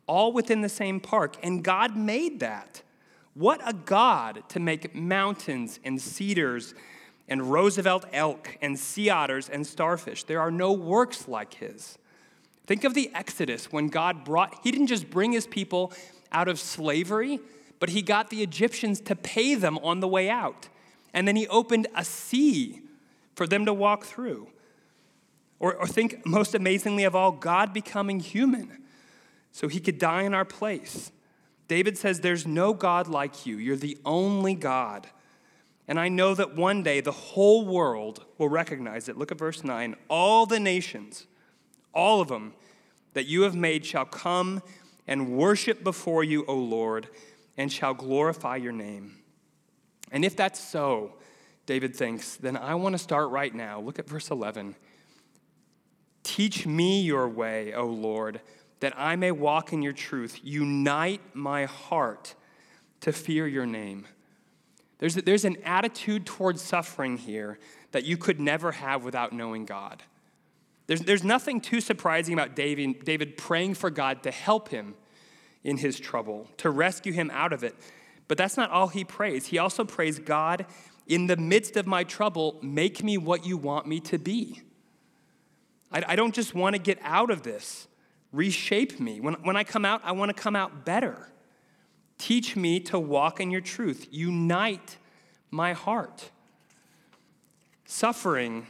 all 0.07 0.31
within 0.31 0.61
the 0.61 0.69
same 0.69 0.99
park. 0.99 1.35
And 1.43 1.63
God 1.63 1.95
made 1.95 2.39
that. 2.39 2.81
What 3.37 3.61
a 3.63 3.73
God 3.73 4.41
to 4.49 4.59
make 4.59 4.95
mountains 4.95 5.79
and 5.83 6.01
cedars 6.01 6.73
and 7.27 7.51
Roosevelt 7.51 8.05
elk 8.11 8.57
and 8.63 8.79
sea 8.79 9.11
otters 9.11 9.47
and 9.47 9.67
starfish. 9.67 10.23
There 10.23 10.41
are 10.41 10.49
no 10.49 10.73
works 10.73 11.27
like 11.27 11.53
his. 11.53 11.99
Think 12.65 12.83
of 12.83 12.95
the 12.95 13.11
Exodus 13.13 13.71
when 13.71 13.89
God 13.89 14.25
brought, 14.25 14.57
he 14.63 14.71
didn't 14.71 14.87
just 14.87 15.11
bring 15.11 15.33
his 15.33 15.45
people 15.45 15.93
out 16.31 16.47
of 16.47 16.59
slavery, 16.59 17.39
but 17.79 17.89
he 17.89 18.01
got 18.01 18.31
the 18.31 18.41
Egyptians 18.41 18.99
to 19.01 19.15
pay 19.15 19.53
them 19.53 19.77
on 19.83 19.99
the 19.99 20.07
way 20.07 20.31
out. 20.31 20.67
And 21.13 21.27
then 21.27 21.35
he 21.35 21.47
opened 21.47 21.85
a 21.93 22.03
sea 22.03 22.81
for 23.35 23.45
them 23.45 23.67
to 23.67 23.73
walk 23.73 24.03
through. 24.03 24.47
Or, 25.59 25.75
or 25.75 25.85
think, 25.85 26.25
most 26.25 26.55
amazingly 26.55 27.03
of 27.03 27.15
all, 27.15 27.33
God 27.33 27.71
becoming 27.71 28.19
human 28.19 28.81
so 29.51 29.67
he 29.67 29.79
could 29.79 29.99
die 29.99 30.23
in 30.23 30.33
our 30.33 30.45
place. 30.45 31.11
David 31.67 31.97
says, 31.97 32.19
There's 32.19 32.47
no 32.47 32.73
God 32.73 33.07
like 33.07 33.45
you. 33.45 33.57
You're 33.57 33.75
the 33.75 33.97
only 34.05 34.55
God. 34.55 35.07
And 35.87 35.99
I 35.99 36.09
know 36.09 36.35
that 36.35 36.55
one 36.55 36.83
day 36.83 36.99
the 36.99 37.11
whole 37.11 37.65
world 37.65 38.25
will 38.37 38.49
recognize 38.49 39.07
it. 39.07 39.17
Look 39.17 39.31
at 39.31 39.37
verse 39.37 39.63
9. 39.63 39.95
All 40.09 40.45
the 40.45 40.59
nations, 40.59 41.27
all 41.93 42.19
of 42.19 42.27
them 42.27 42.53
that 43.13 43.25
you 43.25 43.43
have 43.43 43.55
made 43.55 43.85
shall 43.85 44.05
come 44.05 44.61
and 45.07 45.29
worship 45.29 45.83
before 45.83 46.23
you, 46.23 46.45
O 46.47 46.55
Lord, 46.55 47.07
and 47.55 47.71
shall 47.71 47.93
glorify 47.93 48.57
your 48.57 48.73
name. 48.73 49.15
And 50.11 50.25
if 50.25 50.35
that's 50.35 50.59
so, 50.59 51.13
David 51.65 51.95
thinks, 51.95 52.35
then 52.35 52.57
I 52.57 52.75
want 52.75 52.93
to 52.93 52.99
start 52.99 53.29
right 53.29 53.53
now. 53.53 53.79
Look 53.79 53.99
at 53.99 54.07
verse 54.07 54.29
11. 54.29 54.75
Teach 56.23 56.67
me 56.67 57.01
your 57.01 57.27
way, 57.29 57.73
O 57.73 57.85
Lord, 57.85 58.41
that 58.79 58.93
I 58.97 59.15
may 59.15 59.31
walk 59.31 59.73
in 59.73 59.81
your 59.81 59.93
truth. 59.93 60.39
Unite 60.43 61.21
my 61.33 61.65
heart 61.65 62.35
to 63.01 63.11
fear 63.11 63.47
your 63.47 63.65
name. 63.65 64.05
There's, 64.99 65.15
there's 65.15 65.45
an 65.45 65.57
attitude 65.63 66.25
towards 66.25 66.61
suffering 66.61 67.17
here 67.17 67.59
that 67.91 68.03
you 68.03 68.17
could 68.17 68.39
never 68.39 68.71
have 68.73 69.03
without 69.03 69.31
knowing 69.31 69.65
God. 69.65 70.03
There's, 70.87 71.01
there's 71.01 71.23
nothing 71.23 71.61
too 71.61 71.81
surprising 71.81 72.33
about 72.33 72.55
David, 72.55 73.03
David 73.03 73.37
praying 73.37 73.75
for 73.75 73.89
God 73.89 74.23
to 74.23 74.31
help 74.31 74.69
him 74.69 74.95
in 75.63 75.77
his 75.77 75.99
trouble, 75.99 76.47
to 76.57 76.69
rescue 76.69 77.13
him 77.13 77.29
out 77.33 77.53
of 77.53 77.63
it. 77.63 77.75
But 78.27 78.37
that's 78.37 78.57
not 78.57 78.71
all 78.71 78.87
he 78.87 79.03
prays. 79.03 79.47
He 79.47 79.57
also 79.57 79.83
prays, 79.83 80.17
God, 80.19 80.65
in 81.07 81.27
the 81.27 81.37
midst 81.37 81.77
of 81.77 81.87
my 81.87 82.03
trouble, 82.03 82.57
make 82.61 83.03
me 83.03 83.17
what 83.17 83.45
you 83.45 83.57
want 83.57 83.85
me 83.87 83.99
to 84.01 84.17
be. 84.17 84.61
I, 85.91 86.03
I 86.07 86.15
don't 86.15 86.33
just 86.33 86.55
want 86.55 86.75
to 86.75 86.81
get 86.81 86.99
out 87.01 87.29
of 87.29 87.43
this, 87.43 87.87
reshape 88.31 88.99
me. 88.99 89.19
When, 89.19 89.35
when 89.35 89.55
I 89.55 89.63
come 89.63 89.85
out, 89.85 90.01
I 90.03 90.11
want 90.11 90.35
to 90.35 90.41
come 90.41 90.55
out 90.55 90.85
better. 90.85 91.29
Teach 92.17 92.55
me 92.55 92.79
to 92.81 92.99
walk 92.99 93.39
in 93.39 93.51
your 93.51 93.61
truth, 93.61 94.07
unite 94.11 94.97
my 95.51 95.73
heart. 95.73 96.31
Suffering 97.85 98.67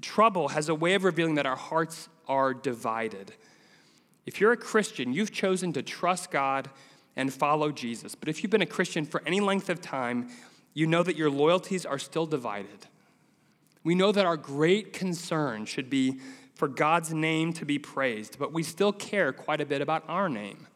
trouble 0.00 0.48
has 0.48 0.68
a 0.68 0.74
way 0.74 0.94
of 0.94 1.04
revealing 1.04 1.34
that 1.34 1.46
our 1.46 1.56
hearts 1.56 2.08
are 2.28 2.54
divided. 2.54 3.32
If 4.26 4.40
you're 4.40 4.52
a 4.52 4.56
Christian, 4.56 5.12
you've 5.12 5.32
chosen 5.32 5.72
to 5.74 5.82
trust 5.82 6.30
God 6.30 6.70
and 7.16 7.32
follow 7.32 7.70
Jesus. 7.70 8.14
But 8.14 8.28
if 8.28 8.42
you've 8.42 8.50
been 8.50 8.62
a 8.62 8.66
Christian 8.66 9.04
for 9.04 9.22
any 9.26 9.40
length 9.40 9.68
of 9.68 9.80
time, 9.80 10.28
you 10.72 10.86
know 10.86 11.02
that 11.02 11.16
your 11.16 11.30
loyalties 11.30 11.86
are 11.86 11.98
still 11.98 12.26
divided. 12.26 12.86
We 13.82 13.94
know 13.94 14.12
that 14.12 14.26
our 14.26 14.36
great 14.36 14.92
concern 14.92 15.66
should 15.66 15.90
be 15.90 16.20
for 16.54 16.68
God's 16.68 17.12
name 17.12 17.52
to 17.54 17.64
be 17.64 17.78
praised, 17.78 18.38
but 18.38 18.52
we 18.52 18.62
still 18.62 18.92
care 18.92 19.32
quite 19.32 19.60
a 19.60 19.66
bit 19.66 19.80
about 19.80 20.04
our 20.08 20.28
name, 20.28 20.66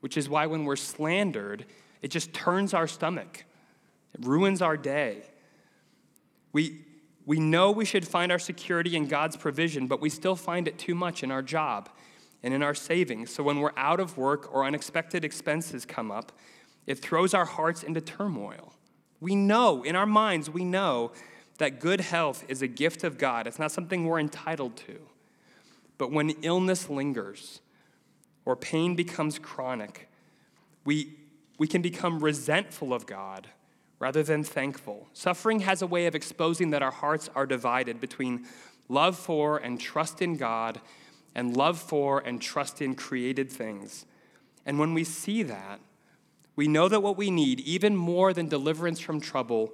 which 0.00 0.16
is 0.16 0.28
why 0.28 0.46
when 0.46 0.64
we're 0.64 0.76
slandered, 0.76 1.64
it 2.02 2.08
just 2.08 2.32
turns 2.32 2.74
our 2.74 2.86
stomach, 2.86 3.44
it 4.12 4.26
ruins 4.26 4.60
our 4.60 4.76
day. 4.76 5.22
We, 6.52 6.80
we 7.26 7.40
know 7.40 7.70
we 7.70 7.84
should 7.84 8.06
find 8.06 8.30
our 8.30 8.38
security 8.38 8.96
in 8.96 9.06
God's 9.06 9.36
provision, 9.36 9.86
but 9.86 10.00
we 10.00 10.10
still 10.10 10.36
find 10.36 10.68
it 10.68 10.78
too 10.78 10.94
much 10.94 11.22
in 11.22 11.30
our 11.30 11.42
job 11.42 11.88
and 12.42 12.52
in 12.52 12.62
our 12.62 12.74
savings. 12.74 13.32
So 13.32 13.42
when 13.42 13.60
we're 13.60 13.72
out 13.76 14.00
of 14.00 14.18
work 14.18 14.54
or 14.54 14.64
unexpected 14.64 15.24
expenses 15.24 15.86
come 15.86 16.10
up, 16.10 16.32
it 16.86 16.98
throws 16.98 17.32
our 17.32 17.46
hearts 17.46 17.82
into 17.82 18.00
turmoil. 18.00 18.74
We 19.20 19.34
know, 19.34 19.82
in 19.82 19.96
our 19.96 20.06
minds, 20.06 20.50
we 20.50 20.64
know 20.64 21.12
that 21.58 21.80
good 21.80 22.00
health 22.00 22.44
is 22.48 22.62
a 22.62 22.66
gift 22.66 23.04
of 23.04 23.18
God. 23.18 23.46
It's 23.46 23.58
not 23.58 23.72
something 23.72 24.04
we're 24.04 24.20
entitled 24.20 24.76
to. 24.78 24.98
But 25.98 26.10
when 26.10 26.30
illness 26.42 26.88
lingers 26.90 27.60
or 28.44 28.56
pain 28.56 28.94
becomes 28.94 29.38
chronic, 29.38 30.08
we, 30.84 31.14
we 31.58 31.66
can 31.66 31.82
become 31.82 32.22
resentful 32.22 32.92
of 32.92 33.06
God 33.06 33.48
rather 33.98 34.22
than 34.22 34.42
thankful. 34.42 35.08
Suffering 35.12 35.60
has 35.60 35.80
a 35.80 35.86
way 35.86 36.06
of 36.06 36.14
exposing 36.14 36.70
that 36.70 36.82
our 36.82 36.90
hearts 36.90 37.30
are 37.34 37.46
divided 37.46 38.00
between 38.00 38.46
love 38.88 39.16
for 39.16 39.58
and 39.58 39.80
trust 39.80 40.20
in 40.20 40.36
God 40.36 40.80
and 41.34 41.56
love 41.56 41.78
for 41.78 42.20
and 42.20 42.40
trust 42.40 42.82
in 42.82 42.94
created 42.94 43.50
things. 43.50 44.04
And 44.66 44.78
when 44.78 44.94
we 44.94 45.04
see 45.04 45.42
that, 45.44 45.80
we 46.56 46.68
know 46.68 46.88
that 46.88 47.02
what 47.02 47.16
we 47.16 47.30
need, 47.30 47.60
even 47.60 47.96
more 47.96 48.32
than 48.32 48.48
deliverance 48.48 49.00
from 49.00 49.20
trouble, 49.20 49.72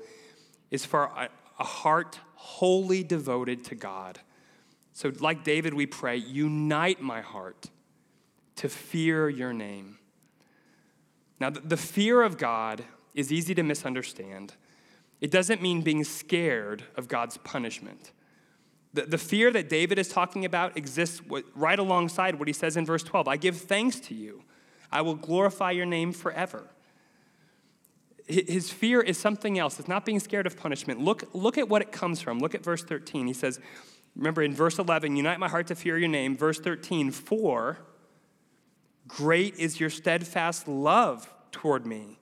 is 0.71 0.85
for 0.85 1.11
a, 1.61 1.65
heart 1.65 2.19
wholly 2.35 3.03
devoted 3.03 3.65
to 3.65 3.75
God. 3.75 4.21
So, 4.93 5.13
like 5.21 5.45
David, 5.45 5.75
we 5.75 5.87
pray, 5.87 6.17
unite 6.17 7.01
my 7.01 7.21
heart 7.21 7.71
to 8.57 8.69
fear 8.69 9.29
your 9.29 9.53
name. 9.53 9.99
Now, 11.39 11.51
the 11.51 11.77
fear 11.77 12.23
of 12.23 12.37
God 12.37 12.85
is 13.15 13.33
easy 13.33 13.55
to 13.55 13.63
misunderstand. 13.63 14.55
It 15.21 15.31
doesn't 15.31 15.63
mean 15.63 15.83
being 15.83 16.05
scared 16.05 16.85
of 16.97 17.09
God's 17.09 17.37
punishment. 17.39 18.13
The, 18.93 19.03
the 19.03 19.19
fear 19.19 19.51
that 19.53 19.69
David 19.69 19.99
is 19.99 20.09
talking 20.09 20.45
about 20.45 20.77
exists 20.77 21.23
right 21.55 21.79
alongside 21.79 22.39
what 22.39 22.49
he 22.49 22.55
says 22.55 22.77
in 22.77 22.85
verse 22.85 23.03
12 23.03 23.29
I 23.29 23.37
give 23.37 23.57
thanks 23.57 24.01
to 24.01 24.15
you, 24.15 24.43
I 24.91 25.03
will 25.03 25.15
glorify 25.15 25.71
your 25.71 25.87
name 25.87 26.13
forever. 26.13 26.71
His 28.31 28.71
fear 28.71 29.01
is 29.01 29.19
something 29.19 29.59
else. 29.59 29.81
It's 29.81 29.89
not 29.89 30.07
being 30.07 30.21
scared 30.21 30.47
of 30.47 30.57
punishment. 30.57 31.01
Look, 31.01 31.25
look 31.33 31.59
at 31.59 31.69
what 31.69 31.83
it 31.83 31.91
comes 31.91 32.21
from. 32.21 32.39
Look 32.39 32.55
at 32.55 32.63
verse 32.63 32.85
13. 32.85 33.27
He 33.27 33.33
says, 33.33 33.59
Remember 34.15 34.43
in 34.43 34.55
verse 34.55 34.79
11, 34.79 35.17
unite 35.17 35.41
my 35.41 35.49
heart 35.49 35.67
to 35.69 35.75
fear 35.75 35.99
your 35.99 36.09
name. 36.09 36.37
Verse 36.37 36.59
13, 36.59 37.11
for 37.11 37.79
great 39.09 39.57
is 39.57 39.81
your 39.81 39.91
steadfast 39.91 40.69
love 40.69 41.33
toward 41.51 41.87
me. 41.87 42.19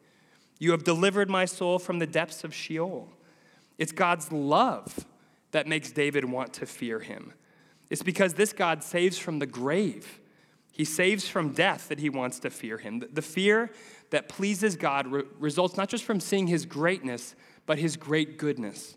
You 0.59 0.71
have 0.73 0.85
delivered 0.85 1.29
my 1.29 1.44
soul 1.44 1.79
from 1.79 1.99
the 1.99 2.07
depths 2.07 2.44
of 2.44 2.55
Sheol. 2.55 3.12
It's 3.77 3.92
God's 3.92 4.33
love 4.33 5.07
that 5.53 5.66
makes 5.66 5.90
David 5.90 6.25
want 6.25 6.53
to 6.55 6.66
fear 6.66 7.01
him. 7.01 7.33
It's 7.90 8.03
because 8.03 8.35
this 8.35 8.53
God 8.53 8.83
saves 8.83 9.18
from 9.18 9.38
the 9.38 9.47
grave. 9.47 10.21
He 10.73 10.85
saves 10.85 11.29
from 11.29 11.53
death 11.53 11.88
that 11.88 12.01
he 12.01 12.11
wants 12.11 12.38
to 12.40 12.51
fear 12.51 12.79
him. 12.79 13.03
The 13.12 13.23
fear 13.23 13.71
that 14.11 14.29
pleases 14.29 14.77
God 14.77 15.07
re- 15.07 15.23
results 15.38 15.77
not 15.77 15.88
just 15.88 16.05
from 16.05 16.21
seeing 16.21 16.47
his 16.47 16.64
greatness, 16.64 17.35
but 17.66 17.79
his 17.79 17.97
great 17.97 18.38
goodness. 18.38 18.97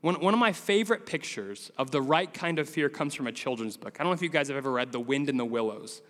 One, 0.00 0.20
one 0.20 0.32
of 0.32 0.40
my 0.40 0.52
favorite 0.52 1.06
pictures 1.06 1.72
of 1.76 1.90
the 1.90 2.00
right 2.00 2.32
kind 2.32 2.58
of 2.58 2.68
fear 2.68 2.88
comes 2.88 3.14
from 3.14 3.26
a 3.26 3.32
children's 3.32 3.76
book. 3.76 3.96
I 3.98 4.04
don't 4.04 4.10
know 4.10 4.14
if 4.14 4.22
you 4.22 4.28
guys 4.28 4.48
have 4.48 4.56
ever 4.56 4.70
read 4.70 4.92
The 4.92 5.00
Wind 5.00 5.28
in 5.28 5.36
the 5.36 5.44
Willows 5.44 6.02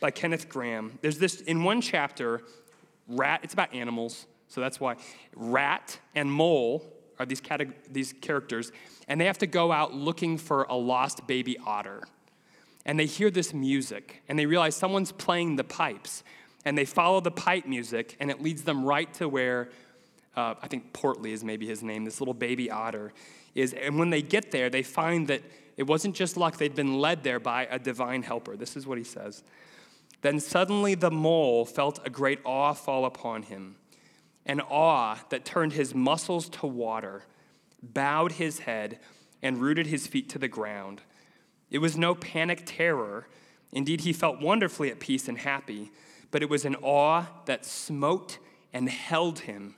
by 0.00 0.10
Kenneth 0.10 0.48
Grahame. 0.48 0.92
There's 1.00 1.18
this, 1.18 1.40
in 1.40 1.64
one 1.64 1.80
chapter, 1.80 2.42
rat, 3.08 3.40
it's 3.42 3.54
about 3.54 3.72
animals, 3.72 4.26
so 4.48 4.60
that's 4.60 4.78
why. 4.78 4.96
Rat 5.34 5.98
and 6.14 6.30
mole 6.30 6.84
are 7.18 7.24
these, 7.24 7.40
these 7.90 8.12
characters, 8.20 8.72
and 9.08 9.20
they 9.20 9.24
have 9.24 9.38
to 9.38 9.46
go 9.46 9.72
out 9.72 9.94
looking 9.94 10.36
for 10.36 10.64
a 10.64 10.74
lost 10.74 11.26
baby 11.26 11.56
otter. 11.64 12.02
And 12.84 12.98
they 12.98 13.06
hear 13.06 13.30
this 13.30 13.54
music, 13.54 14.22
and 14.28 14.38
they 14.38 14.44
realize 14.44 14.76
someone's 14.76 15.12
playing 15.12 15.56
the 15.56 15.64
pipes, 15.64 16.22
and 16.64 16.76
they 16.76 16.84
follow 16.84 17.20
the 17.20 17.30
pipe 17.30 17.66
music, 17.66 18.16
and 18.20 18.30
it 18.30 18.42
leads 18.42 18.62
them 18.62 18.84
right 18.84 19.12
to 19.14 19.28
where 19.28 19.70
uh, 20.36 20.54
I 20.60 20.68
think 20.68 20.92
Portly 20.92 21.32
is 21.32 21.44
maybe 21.44 21.66
his 21.66 21.82
name, 21.82 22.04
this 22.04 22.20
little 22.20 22.34
baby 22.34 22.70
otter, 22.70 23.12
is, 23.54 23.72
and 23.72 23.98
when 23.98 24.10
they 24.10 24.22
get 24.22 24.50
there, 24.50 24.68
they 24.68 24.82
find 24.82 25.28
that 25.28 25.42
it 25.76 25.84
wasn't 25.84 26.14
just 26.14 26.36
luck, 26.36 26.56
they'd 26.56 26.74
been 26.74 26.98
led 26.98 27.22
there 27.22 27.40
by 27.40 27.66
a 27.70 27.78
divine 27.78 28.22
helper. 28.22 28.56
This 28.56 28.76
is 28.76 28.86
what 28.86 28.98
he 28.98 29.04
says. 29.04 29.42
Then 30.22 30.40
suddenly 30.40 30.94
the 30.94 31.10
mole 31.10 31.64
felt 31.64 32.00
a 32.04 32.10
great 32.10 32.40
awe 32.44 32.72
fall 32.72 33.04
upon 33.04 33.42
him, 33.42 33.76
an 34.46 34.60
awe 34.60 35.18
that 35.30 35.44
turned 35.44 35.74
his 35.74 35.94
muscles 35.94 36.48
to 36.48 36.66
water, 36.66 37.24
bowed 37.82 38.32
his 38.32 38.60
head, 38.60 38.98
and 39.42 39.58
rooted 39.58 39.86
his 39.86 40.06
feet 40.06 40.30
to 40.30 40.38
the 40.38 40.48
ground. 40.48 41.02
It 41.70 41.78
was 41.78 41.96
no 41.96 42.14
panic 42.14 42.62
terror. 42.64 43.28
Indeed, 43.72 44.02
he 44.02 44.12
felt 44.12 44.40
wonderfully 44.40 44.90
at 44.90 45.00
peace 45.00 45.28
and 45.28 45.38
happy, 45.38 45.90
but 46.34 46.42
it 46.42 46.50
was 46.50 46.64
an 46.64 46.74
awe 46.82 47.26
that 47.46 47.64
smote 47.64 48.38
and 48.72 48.90
held 48.90 49.38
him 49.40 49.76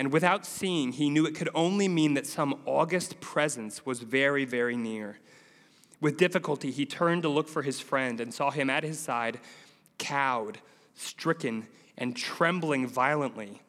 and 0.00 0.14
without 0.14 0.46
seeing, 0.46 0.92
he 0.92 1.10
knew 1.10 1.26
it 1.26 1.34
could 1.34 1.50
only 1.54 1.86
mean 1.86 2.14
that 2.14 2.26
some 2.26 2.58
august 2.64 3.20
presence 3.20 3.84
was 3.84 4.00
very, 4.00 4.46
very 4.46 4.74
near. 4.74 5.18
With 6.00 6.16
difficulty, 6.16 6.70
he 6.70 6.86
turned 6.86 7.22
to 7.24 7.28
look 7.28 7.50
for 7.50 7.60
his 7.60 7.80
friend 7.80 8.18
and 8.18 8.32
saw 8.32 8.50
him 8.50 8.70
at 8.70 8.82
his 8.82 8.98
side, 8.98 9.40
cowed, 9.98 10.60
stricken, 10.94 11.68
and 11.98 12.16
trembling 12.16 12.86
violently. 12.86 13.60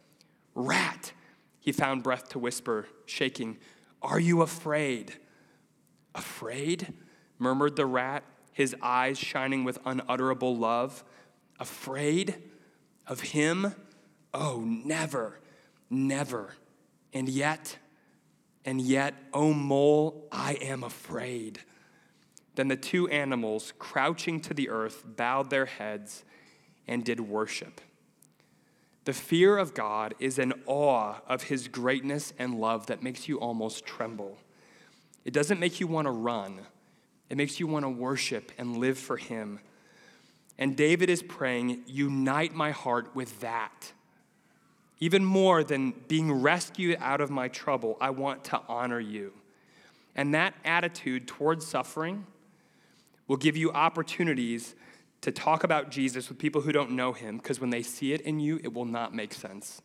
Rat, 0.56 1.12
he 1.60 1.74
found 1.74 2.02
breath 2.02 2.30
to 2.30 2.40
whisper, 2.40 2.88
shaking, 3.06 3.58
Are 4.02 4.22
you 4.22 4.42
afraid? 4.42 5.16
Afraid? 6.16 6.94
murmured 7.40 7.76
the 7.76 7.86
rat, 7.86 8.24
his 8.54 8.74
eyes 8.82 9.18
shining 9.18 9.66
with 9.66 9.80
unutterable 9.86 10.56
love. 10.56 11.04
Afraid? 11.62 12.41
Of 13.06 13.21
him? 13.21 13.76
Oh, 14.34 14.62
never. 14.65 15.39
Never. 15.91 16.56
And 17.13 17.30
yet, 17.30 17.78
and 18.65 18.82
yet, 18.82 19.13
oh 19.32 19.54
mole, 19.54 20.28
I 20.32 20.54
am 20.56 20.84
afraid. 20.84 21.60
Then 22.56 22.67
the 22.67 22.76
two 22.76 23.08
animals, 23.10 23.74
crouching 23.78 24.41
to 24.41 24.56
the 24.56 24.69
earth, 24.69 25.04
bowed 25.06 25.52
their 25.52 25.67
heads 25.67 26.24
and 26.88 27.06
did 27.06 27.19
worship. 27.19 27.80
The 29.06 29.13
fear 29.13 29.58
of 29.58 29.76
God 29.76 30.15
is 30.19 30.39
an 30.39 30.54
awe 30.65 31.15
of 31.28 31.43
his 31.43 31.67
greatness 31.67 32.34
and 32.39 32.60
love 32.60 32.88
that 32.88 33.04
makes 33.04 33.28
you 33.28 33.39
almost 33.39 33.86
tremble. 33.86 34.38
It 35.26 35.34
doesn't 35.34 35.60
make 35.60 35.80
you 35.80 35.86
want 35.86 36.08
to 36.08 36.12
run, 36.12 36.62
it 37.30 37.38
makes 37.38 37.60
you 37.60 37.67
want 37.67 37.86
to 37.86 37.89
worship 37.89 38.52
and 38.58 38.78
live 38.78 38.97
for 38.97 39.17
him. 39.17 39.60
And 40.62 40.78
David 40.78 41.10
is 41.10 41.24
praying, 41.24 41.82
Unite 41.88 42.54
my 42.54 42.69
heart 42.69 43.15
with 43.15 43.39
that. 43.39 43.93
Even 45.00 45.26
more 45.26 45.63
than 45.63 45.95
being 46.08 46.32
rescued 46.32 46.97
out 47.00 47.19
of 47.19 47.32
my 47.32 47.47
trouble, 47.47 47.97
I 48.00 48.12
want 48.12 48.43
to 48.45 48.62
honor 48.69 49.00
you. 49.00 49.34
And 50.15 50.36
that 50.36 50.54
attitude 50.63 51.28
towards 51.28 51.65
suffering 51.65 52.28
will 53.28 53.38
give 53.38 53.58
you 53.58 53.71
opportunities 53.71 54.76
to 55.21 55.32
talk 55.32 55.63
about 55.63 55.89
Jesus 55.89 56.30
with 56.30 56.38
people 56.38 56.62
who 56.62 56.71
don't 56.71 56.91
know 56.91 57.12
him, 57.12 57.38
because 57.38 57.60
when 57.60 57.71
they 57.71 57.82
see 57.82 58.13
it 58.13 58.21
in 58.21 58.39
you, 58.39 58.60
it 58.63 58.71
will 58.71 58.86
not 58.86 59.15
make 59.15 59.34
sense. 59.34 59.82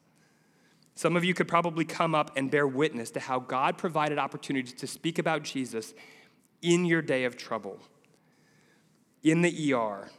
Some 0.95 1.17
of 1.17 1.25
you 1.25 1.33
could 1.33 1.49
probably 1.49 1.87
come 1.87 2.15
up 2.15 2.37
and 2.37 2.51
bear 2.51 2.69
witness 2.69 3.11
to 3.13 3.21
how 3.21 3.39
God 3.39 3.79
provided 3.79 4.19
opportunities 4.19 4.75
to 4.75 4.87
speak 4.87 5.19
about 5.19 5.43
Jesus 5.43 5.95
in 6.61 6.85
your 6.85 7.01
day 7.01 7.25
of 7.25 7.39
trouble, 7.39 7.81
in 9.23 9.41
the 9.41 9.73
ER, 9.73 10.11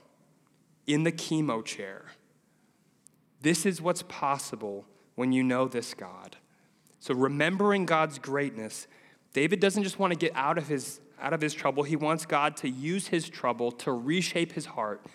in 0.87 1.03
the 1.03 1.11
chemo 1.11 1.63
chair 1.63 2.05
this 3.41 3.65
is 3.65 3.81
what's 3.81 4.03
possible 4.03 4.85
when 5.15 5.31
you 5.31 5.43
know 5.43 5.67
this 5.67 5.93
God. 5.93 6.37
So, 6.99 7.13
remembering 7.13 7.85
God's 7.85 8.19
greatness, 8.19 8.87
David 9.33 9.59
doesn't 9.59 9.83
just 9.83 9.99
want 9.99 10.13
to 10.13 10.19
get 10.19 10.35
out 10.35 10.57
of 10.57 10.67
his, 10.67 10.99
out 11.21 11.33
of 11.33 11.41
his 11.41 11.53
trouble, 11.53 11.83
he 11.83 11.95
wants 11.95 12.25
God 12.25 12.57
to 12.57 12.69
use 12.69 13.07
his 13.07 13.29
trouble 13.29 13.71
to 13.71 13.91
reshape 13.91 14.53
his 14.53 14.65
heart 14.65 15.05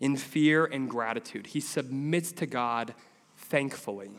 in 0.00 0.16
fear 0.16 0.64
and 0.64 0.88
gratitude. 0.88 1.48
He 1.48 1.60
submits 1.60 2.32
to 2.32 2.46
God 2.46 2.94
thankfully. 3.36 4.10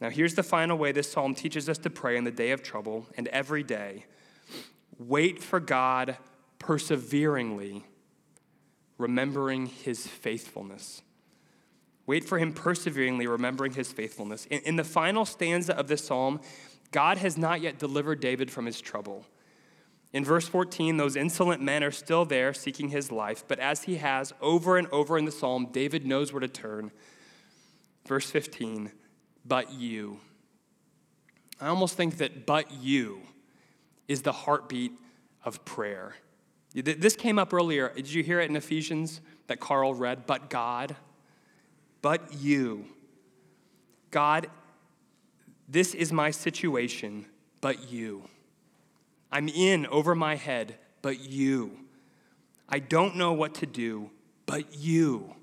Now, 0.00 0.10
here's 0.10 0.34
the 0.34 0.42
final 0.42 0.76
way 0.76 0.92
this 0.92 1.10
psalm 1.10 1.34
teaches 1.34 1.68
us 1.68 1.78
to 1.78 1.90
pray 1.90 2.18
in 2.18 2.24
the 2.24 2.30
day 2.30 2.50
of 2.50 2.62
trouble 2.62 3.06
and 3.16 3.28
every 3.28 3.62
day 3.62 4.04
wait 4.98 5.42
for 5.42 5.60
God 5.60 6.16
perseveringly, 6.58 7.84
remembering 8.98 9.66
his 9.66 10.06
faithfulness. 10.06 11.02
Wait 12.06 12.24
for 12.24 12.38
him 12.38 12.52
perseveringly, 12.52 13.26
remembering 13.26 13.72
his 13.72 13.92
faithfulness. 13.92 14.46
In, 14.46 14.60
in, 14.60 14.76
the 14.76 14.84
final 14.84 15.24
stanza 15.24 15.76
of 15.76 15.88
this 15.88 16.04
psalm, 16.04 16.40
God 16.92 17.18
has 17.18 17.36
not 17.36 17.60
yet 17.60 17.78
delivered 17.78 18.20
David 18.20 18.50
from 18.50 18.66
his 18.66 18.80
trouble. 18.80 19.26
In 20.12 20.24
verse 20.24 20.48
14, 20.48 20.96
those 20.96 21.16
insolent 21.16 21.60
men 21.60 21.82
are 21.82 21.90
still 21.90 22.24
there 22.24 22.54
seeking 22.54 22.90
his 22.90 23.10
life, 23.10 23.44
but 23.46 23.58
as 23.58 23.82
he 23.82 23.96
has 23.96 24.32
over 24.40 24.78
and 24.78 24.86
over 24.88 25.18
in 25.18 25.24
the 25.24 25.32
psalm, 25.32 25.68
David 25.72 26.06
knows 26.06 26.32
where 26.32 26.40
to 26.40 26.48
turn. 26.48 26.92
Verse 28.06 28.30
15, 28.30 28.92
but 29.44 29.72
you. 29.72 30.20
I 31.60 31.66
almost 31.66 31.96
think 31.96 32.18
that 32.18 32.46
but 32.46 32.70
you 32.70 33.20
is 34.06 34.22
the 34.22 34.32
heartbeat 34.32 34.92
of 35.44 35.64
prayer. 35.64 36.14
This 36.82 37.16
came 37.16 37.38
up 37.38 37.52
earlier. 37.52 37.92
Did 37.94 38.12
you 38.12 38.22
hear 38.22 38.40
it 38.40 38.50
in 38.50 38.56
Ephesians 38.56 39.20
that 39.46 39.60
Carl 39.60 39.94
read? 39.94 40.26
But 40.26 40.50
God 40.50 40.96
but 42.06 42.34
you. 42.34 42.84
God, 44.12 44.48
this 45.68 45.92
is 45.92 46.12
my 46.12 46.30
situation, 46.30 47.26
but 47.60 47.90
you. 47.90 48.28
I'm 49.32 49.48
in 49.48 49.88
over 49.88 50.14
my 50.14 50.36
head, 50.36 50.76
but 51.02 51.18
you. 51.18 51.72
I 52.68 52.78
don't 52.78 53.16
know 53.16 53.32
what 53.32 53.54
to 53.56 53.66
do, 53.66 54.12
but 54.46 54.76
you. 54.76 55.34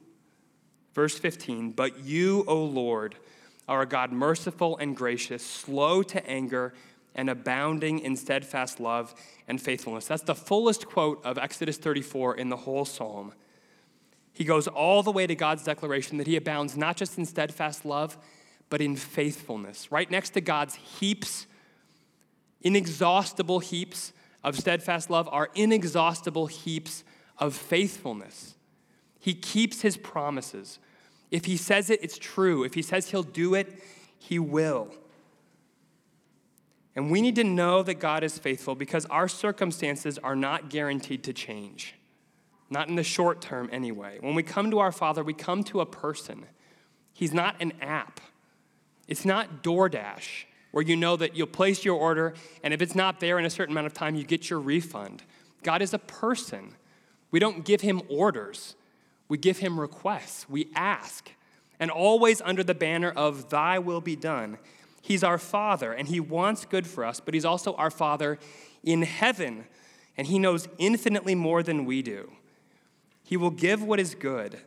Verse 0.93 1.19
15, 1.19 1.71
but 1.71 1.99
you, 1.99 2.45
O 2.47 2.63
Lord, 2.63 3.15
are 3.67 3.81
a 3.81 3.85
God 3.85 4.13
merciful 4.13 4.77
and 4.77 4.95
gracious, 4.95 5.45
slow 5.45 6.01
to 6.03 6.25
anger, 6.25 6.73
and 7.15 7.29
abounding 7.29 7.99
in 7.99 8.15
steadfast 8.15 8.79
love 8.79 9.13
and 9.47 9.61
faithfulness. 9.61 10.07
That's 10.07 10.23
the 10.23 10.35
fullest 10.35 10.87
quote 10.87 11.23
of 11.23 11.37
Exodus 11.37 11.77
34 11.77 12.37
in 12.37 12.49
the 12.49 12.57
whole 12.57 12.85
psalm. 12.85 13.33
He 14.33 14.43
goes 14.43 14.67
all 14.67 15.03
the 15.03 15.11
way 15.11 15.27
to 15.27 15.35
God's 15.35 15.63
declaration 15.63 16.17
that 16.17 16.27
he 16.27 16.35
abounds 16.35 16.75
not 16.75 16.97
just 16.97 17.17
in 17.17 17.25
steadfast 17.25 17.85
love, 17.85 18.17
but 18.69 18.81
in 18.81 18.95
faithfulness. 18.95 19.91
Right 19.91 20.09
next 20.09 20.31
to 20.31 20.41
God's 20.41 20.75
heaps, 20.75 21.45
inexhaustible 22.61 23.59
heaps 23.59 24.11
of 24.43 24.57
steadfast 24.57 25.09
love, 25.11 25.29
are 25.31 25.49
inexhaustible 25.53 26.47
heaps 26.47 27.03
of 27.37 27.53
faithfulness. 27.53 28.55
He 29.19 29.35
keeps 29.35 29.81
his 29.81 29.97
promises. 29.97 30.79
If 31.29 31.45
he 31.45 31.55
says 31.55 31.89
it, 31.89 31.99
it's 32.01 32.17
true. 32.17 32.63
If 32.63 32.73
he 32.73 32.81
says 32.81 33.11
he'll 33.11 33.23
do 33.23 33.53
it, 33.53 33.81
he 34.17 34.39
will. 34.39 34.89
And 36.95 37.09
we 37.09 37.21
need 37.21 37.35
to 37.35 37.43
know 37.43 37.81
that 37.83 37.95
God 37.95 38.23
is 38.23 38.37
faithful 38.37 38.75
because 38.75 39.05
our 39.07 39.27
circumstances 39.27 40.17
are 40.19 40.35
not 40.35 40.69
guaranteed 40.69 41.23
to 41.23 41.33
change 41.33 41.95
not 42.73 42.89
in 42.89 42.95
the 42.95 43.03
short 43.03 43.39
term 43.39 43.69
anyway. 43.71 44.17
When 44.19 44.35
we 44.35 44.43
come 44.43 44.71
to 44.71 44.79
our 44.79 44.91
Father, 44.91 45.23
we 45.23 45.33
come 45.33 45.63
to 45.65 45.79
a 45.79 45.85
person. 45.85 46.45
He's 47.13 47.33
not 47.33 47.55
an 47.61 47.73
app, 47.79 48.19
it's 49.07 49.23
not 49.23 49.63
DoorDash, 49.63 50.45
where 50.71 50.83
you 50.83 50.97
know 50.97 51.15
that 51.15 51.35
you'll 51.35 51.47
place 51.47 51.85
your 51.85 51.95
order, 51.95 52.33
and 52.63 52.73
if 52.73 52.81
it's 52.81 52.95
not 52.95 53.19
there 53.19 53.37
in 53.37 53.45
a 53.45 53.49
certain 53.49 53.73
amount 53.73 53.87
of 53.87 53.93
time, 53.93 54.15
you 54.15 54.23
get 54.23 54.49
your 54.49 54.59
refund. 54.59 55.21
God 55.61 55.81
is 55.81 55.93
a 55.93 55.99
person. 55.99 56.73
We 57.29 57.39
don't 57.39 57.63
give 57.63 57.81
him 57.81 58.01
orders, 58.09 58.75
we 59.29 59.37
give 59.37 59.59
him 59.59 59.79
requests, 59.79 60.49
we 60.49 60.67
ask, 60.75 61.31
and 61.79 61.89
always 61.89 62.41
under 62.41 62.63
the 62.63 62.75
banner 62.75 63.11
of 63.11 63.49
Thy 63.49 63.79
will 63.79 64.01
be 64.01 64.15
done. 64.15 64.57
He's 65.03 65.21
our 65.21 65.37
Father, 65.37 65.91
and 65.91 66.07
He 66.07 66.21
wants 66.21 66.63
good 66.63 66.87
for 66.87 67.03
us, 67.03 67.19
but 67.19 67.33
He's 67.33 67.43
also 67.43 67.73
our 67.73 67.91
Father 67.91 68.39
in 68.85 69.01
heaven, 69.01 69.65
and 70.15 70.25
He 70.27 70.39
knows 70.39 70.69
infinitely 70.77 71.35
more 71.35 71.61
than 71.61 71.83
we 71.83 72.01
do. 72.01 72.31
He 73.21 73.35
will 73.35 73.51
give 73.51 73.83
what 73.83 73.99
is 73.99 74.15
good, 74.15 74.61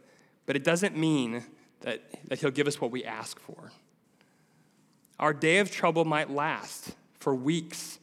but 0.44 0.54
it 0.54 0.62
doesn't 0.62 0.94
mean 0.94 1.42
that, 1.80 2.02
that 2.28 2.38
He'll 2.40 2.50
give 2.50 2.66
us 2.66 2.78
what 2.82 2.90
we 2.90 3.02
ask 3.02 3.40
for. 3.40 3.72
Our 5.18 5.32
day 5.32 5.56
of 5.56 5.70
trouble 5.70 6.04
might 6.04 6.30
last 6.30 6.94
for 7.18 7.34
weeks 7.34 7.98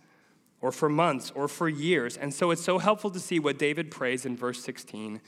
or 0.60 0.72
for 0.72 0.90
months 0.90 1.32
or 1.36 1.48
for 1.48 1.70
years. 1.70 2.18
And 2.18 2.34
so 2.34 2.50
it's 2.50 2.64
so 2.64 2.80
helpful 2.80 3.12
to 3.12 3.20
see 3.20 3.38
what 3.38 3.60
David 3.60 3.92
prays 3.92 4.26
in 4.26 4.36
verse 4.36 4.64
16 4.64 5.22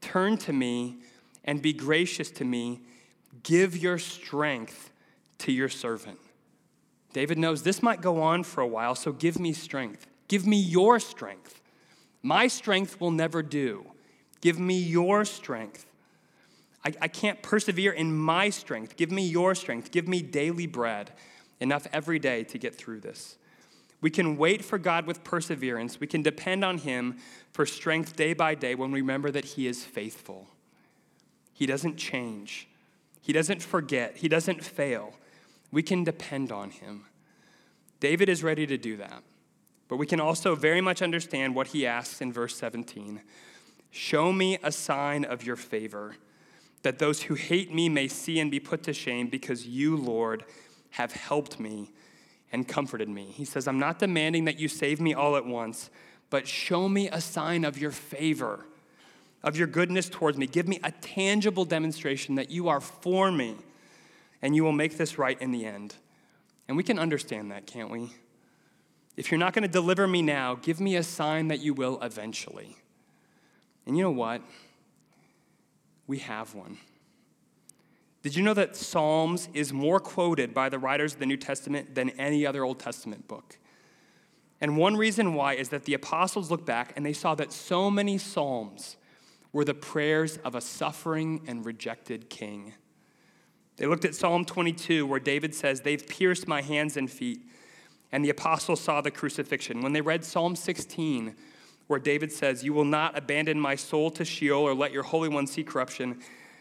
Turn 0.00 0.36
to 0.38 0.52
me 0.52 0.98
and 1.44 1.60
be 1.60 1.72
gracious 1.72 2.30
to 2.30 2.44
me, 2.44 2.82
give 3.42 3.76
your 3.76 3.98
strength 3.98 4.92
to 5.38 5.50
your 5.50 5.68
servant. 5.68 6.20
David 7.16 7.38
knows 7.38 7.62
this 7.62 7.82
might 7.82 8.02
go 8.02 8.20
on 8.20 8.42
for 8.42 8.60
a 8.60 8.66
while, 8.66 8.94
so 8.94 9.10
give 9.10 9.38
me 9.38 9.54
strength. 9.54 10.06
Give 10.28 10.46
me 10.46 10.58
your 10.58 11.00
strength. 11.00 11.62
My 12.22 12.46
strength 12.46 13.00
will 13.00 13.10
never 13.10 13.42
do. 13.42 13.86
Give 14.42 14.58
me 14.58 14.78
your 14.78 15.24
strength. 15.24 15.86
I, 16.84 16.92
I 17.00 17.08
can't 17.08 17.40
persevere 17.40 17.92
in 17.92 18.14
my 18.14 18.50
strength. 18.50 18.98
Give 18.98 19.10
me 19.10 19.26
your 19.26 19.54
strength. 19.54 19.92
Give 19.92 20.06
me 20.06 20.20
daily 20.20 20.66
bread, 20.66 21.10
enough 21.58 21.86
every 21.90 22.18
day 22.18 22.44
to 22.44 22.58
get 22.58 22.74
through 22.74 23.00
this. 23.00 23.38
We 24.02 24.10
can 24.10 24.36
wait 24.36 24.62
for 24.62 24.76
God 24.76 25.06
with 25.06 25.24
perseverance. 25.24 25.98
We 25.98 26.06
can 26.06 26.20
depend 26.20 26.66
on 26.66 26.76
Him 26.76 27.16
for 27.50 27.64
strength 27.64 28.14
day 28.14 28.34
by 28.34 28.54
day 28.54 28.74
when 28.74 28.92
we 28.92 29.00
remember 29.00 29.30
that 29.30 29.46
He 29.46 29.66
is 29.66 29.84
faithful. 29.84 30.48
He 31.54 31.64
doesn't 31.64 31.96
change, 31.96 32.68
He 33.22 33.32
doesn't 33.32 33.62
forget, 33.62 34.18
He 34.18 34.28
doesn't 34.28 34.62
fail. 34.62 35.14
We 35.76 35.82
can 35.82 36.04
depend 36.04 36.52
on 36.52 36.70
Him. 36.70 37.04
David 38.00 38.30
is 38.30 38.42
ready 38.42 38.66
to 38.66 38.78
do 38.78 38.96
that. 38.96 39.22
But 39.88 39.98
we 39.98 40.06
can 40.06 40.20
also 40.20 40.54
very 40.54 40.80
much 40.80 41.02
understand 41.02 41.54
what 41.54 41.66
he 41.66 41.86
asks 41.86 42.22
in 42.22 42.32
verse 42.32 42.56
17 42.56 43.20
Show 43.90 44.32
me 44.32 44.56
a 44.62 44.72
sign 44.72 45.26
of 45.26 45.44
your 45.44 45.56
favor, 45.56 46.16
that 46.80 46.98
those 46.98 47.24
who 47.24 47.34
hate 47.34 47.74
me 47.74 47.90
may 47.90 48.08
see 48.08 48.40
and 48.40 48.50
be 48.50 48.58
put 48.58 48.84
to 48.84 48.94
shame, 48.94 49.28
because 49.28 49.66
you, 49.66 49.98
Lord, 49.98 50.46
have 50.92 51.12
helped 51.12 51.60
me 51.60 51.92
and 52.50 52.66
comforted 52.66 53.10
me. 53.10 53.26
He 53.26 53.44
says, 53.44 53.68
I'm 53.68 53.78
not 53.78 53.98
demanding 53.98 54.46
that 54.46 54.58
you 54.58 54.68
save 54.68 54.98
me 54.98 55.12
all 55.12 55.36
at 55.36 55.44
once, 55.44 55.90
but 56.30 56.48
show 56.48 56.88
me 56.88 57.10
a 57.10 57.20
sign 57.20 57.66
of 57.66 57.76
your 57.76 57.90
favor, 57.90 58.64
of 59.42 59.58
your 59.58 59.66
goodness 59.66 60.08
towards 60.08 60.38
me. 60.38 60.46
Give 60.46 60.68
me 60.68 60.80
a 60.82 60.92
tangible 60.92 61.66
demonstration 61.66 62.36
that 62.36 62.50
you 62.50 62.66
are 62.66 62.80
for 62.80 63.30
me, 63.30 63.56
and 64.42 64.54
you 64.54 64.64
will 64.64 64.72
make 64.72 64.96
this 64.96 65.18
right 65.18 65.40
in 65.40 65.50
the 65.50 65.64
end. 65.64 65.94
And 66.68 66.76
we 66.76 66.82
can 66.82 66.98
understand 66.98 67.50
that, 67.50 67.66
can't 67.66 67.90
we? 67.90 68.10
If 69.16 69.30
you're 69.30 69.38
not 69.38 69.54
going 69.54 69.62
to 69.62 69.68
deliver 69.68 70.06
me 70.06 70.20
now, 70.22 70.56
give 70.56 70.80
me 70.80 70.96
a 70.96 71.02
sign 71.02 71.48
that 71.48 71.60
you 71.60 71.72
will 71.72 71.98
eventually. 72.02 72.76
And 73.86 73.96
you 73.96 74.02
know 74.02 74.10
what? 74.10 74.42
We 76.06 76.18
have 76.18 76.54
one. 76.54 76.78
Did 78.22 78.34
you 78.34 78.42
know 78.42 78.54
that 78.54 78.74
Psalms 78.76 79.48
is 79.54 79.72
more 79.72 80.00
quoted 80.00 80.52
by 80.52 80.68
the 80.68 80.78
writers 80.78 81.14
of 81.14 81.20
the 81.20 81.26
New 81.26 81.36
Testament 81.36 81.94
than 81.94 82.10
any 82.10 82.44
other 82.44 82.64
Old 82.64 82.80
Testament 82.80 83.28
book? 83.28 83.56
And 84.60 84.76
one 84.76 84.96
reason 84.96 85.34
why 85.34 85.54
is 85.54 85.68
that 85.68 85.84
the 85.84 85.94
apostles 85.94 86.50
looked 86.50 86.66
back 86.66 86.92
and 86.96 87.06
they 87.06 87.12
saw 87.12 87.34
that 87.36 87.52
so 87.52 87.90
many 87.90 88.18
Psalms 88.18 88.96
were 89.52 89.64
the 89.64 89.74
prayers 89.74 90.38
of 90.38 90.54
a 90.54 90.60
suffering 90.60 91.42
and 91.46 91.64
rejected 91.64 92.28
king. 92.28 92.74
They 93.76 93.86
looked 93.86 94.04
at 94.04 94.14
Psalm 94.14 94.44
22, 94.44 95.06
where 95.06 95.20
David 95.20 95.54
says, 95.54 95.82
They've 95.82 96.06
pierced 96.06 96.48
my 96.48 96.62
hands 96.62 96.96
and 96.96 97.10
feet 97.10 97.40
and 98.12 98.24
the 98.24 98.30
apostles 98.30 98.80
saw 98.80 99.00
the 99.00 99.10
crucifixion. 99.10 99.82
When 99.82 99.92
they 99.92 100.00
read 100.00 100.24
Psalm 100.24 100.56
16, 100.56 101.34
where 101.86 102.00
David 102.00 102.32
says, 102.32 102.64
You 102.64 102.72
will 102.72 102.84
not 102.84 103.16
abandon 103.16 103.60
my 103.60 103.74
soul 103.74 104.10
to 104.12 104.24
Sheol 104.24 104.62
or 104.62 104.74
let 104.74 104.92
your 104.92 105.02
Holy 105.02 105.28
One 105.28 105.46
see 105.46 105.64
corruption, 105.64 106.20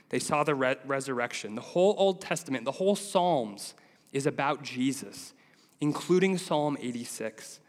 they 0.09 0.19
saw 0.19 0.43
the 0.43 0.55
re- 0.55 0.75
resurrection. 0.85 1.55
The 1.55 1.61
whole 1.61 1.95
Old 1.97 2.21
Testament, 2.21 2.65
the 2.65 2.73
whole 2.73 2.95
Psalms 2.95 3.73
is 4.11 4.25
about 4.25 4.63
Jesus, 4.63 5.33
including 5.79 6.37
Psalm 6.37 6.77
86. 6.79 7.59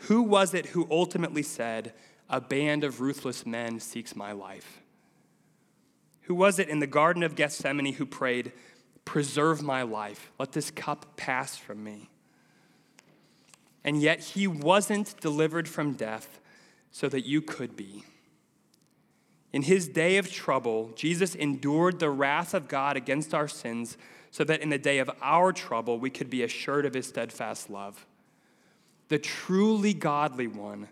Who 0.00 0.22
was 0.22 0.54
it 0.54 0.66
who 0.66 0.86
ultimately 0.90 1.42
said, 1.42 1.94
A 2.28 2.40
band 2.40 2.84
of 2.84 3.00
ruthless 3.00 3.46
men 3.46 3.80
seeks 3.80 4.14
my 4.14 4.32
life? 4.32 4.82
Who 6.26 6.34
was 6.34 6.58
it 6.58 6.68
in 6.68 6.80
the 6.80 6.86
Garden 6.86 7.22
of 7.22 7.34
Gethsemane 7.34 7.94
who 7.94 8.06
prayed, 8.06 8.52
Preserve 9.04 9.62
my 9.62 9.82
life, 9.82 10.30
let 10.38 10.52
this 10.52 10.70
cup 10.70 11.16
pass 11.16 11.56
from 11.56 11.82
me? 11.82 12.10
and 13.86 14.02
yet 14.02 14.18
he 14.18 14.48
wasn't 14.48 15.18
delivered 15.20 15.68
from 15.68 15.92
death 15.92 16.40
so 16.90 17.08
that 17.08 17.24
you 17.24 17.40
could 17.40 17.76
be. 17.76 18.04
In 19.52 19.62
his 19.62 19.88
day 19.88 20.18
of 20.18 20.30
trouble, 20.30 20.90
Jesus 20.96 21.36
endured 21.36 22.00
the 22.00 22.10
wrath 22.10 22.52
of 22.52 22.66
God 22.66 22.96
against 22.96 23.32
our 23.32 23.46
sins 23.46 23.96
so 24.32 24.42
that 24.42 24.60
in 24.60 24.70
the 24.70 24.76
day 24.76 24.98
of 24.98 25.08
our 25.22 25.52
trouble, 25.52 26.00
we 26.00 26.10
could 26.10 26.28
be 26.28 26.42
assured 26.42 26.84
of 26.84 26.94
his 26.94 27.06
steadfast 27.06 27.70
love. 27.70 28.04
The 29.08 29.20
truly 29.20 29.94
godly 29.94 30.48
one 30.48 30.88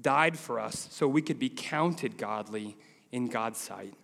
died 0.00 0.38
for 0.38 0.60
us 0.60 0.86
so 0.90 1.08
we 1.08 1.22
could 1.22 1.38
be 1.38 1.48
counted 1.48 2.18
godly 2.18 2.76
in 3.10 3.28
God's 3.28 3.58
sight. 3.58 3.94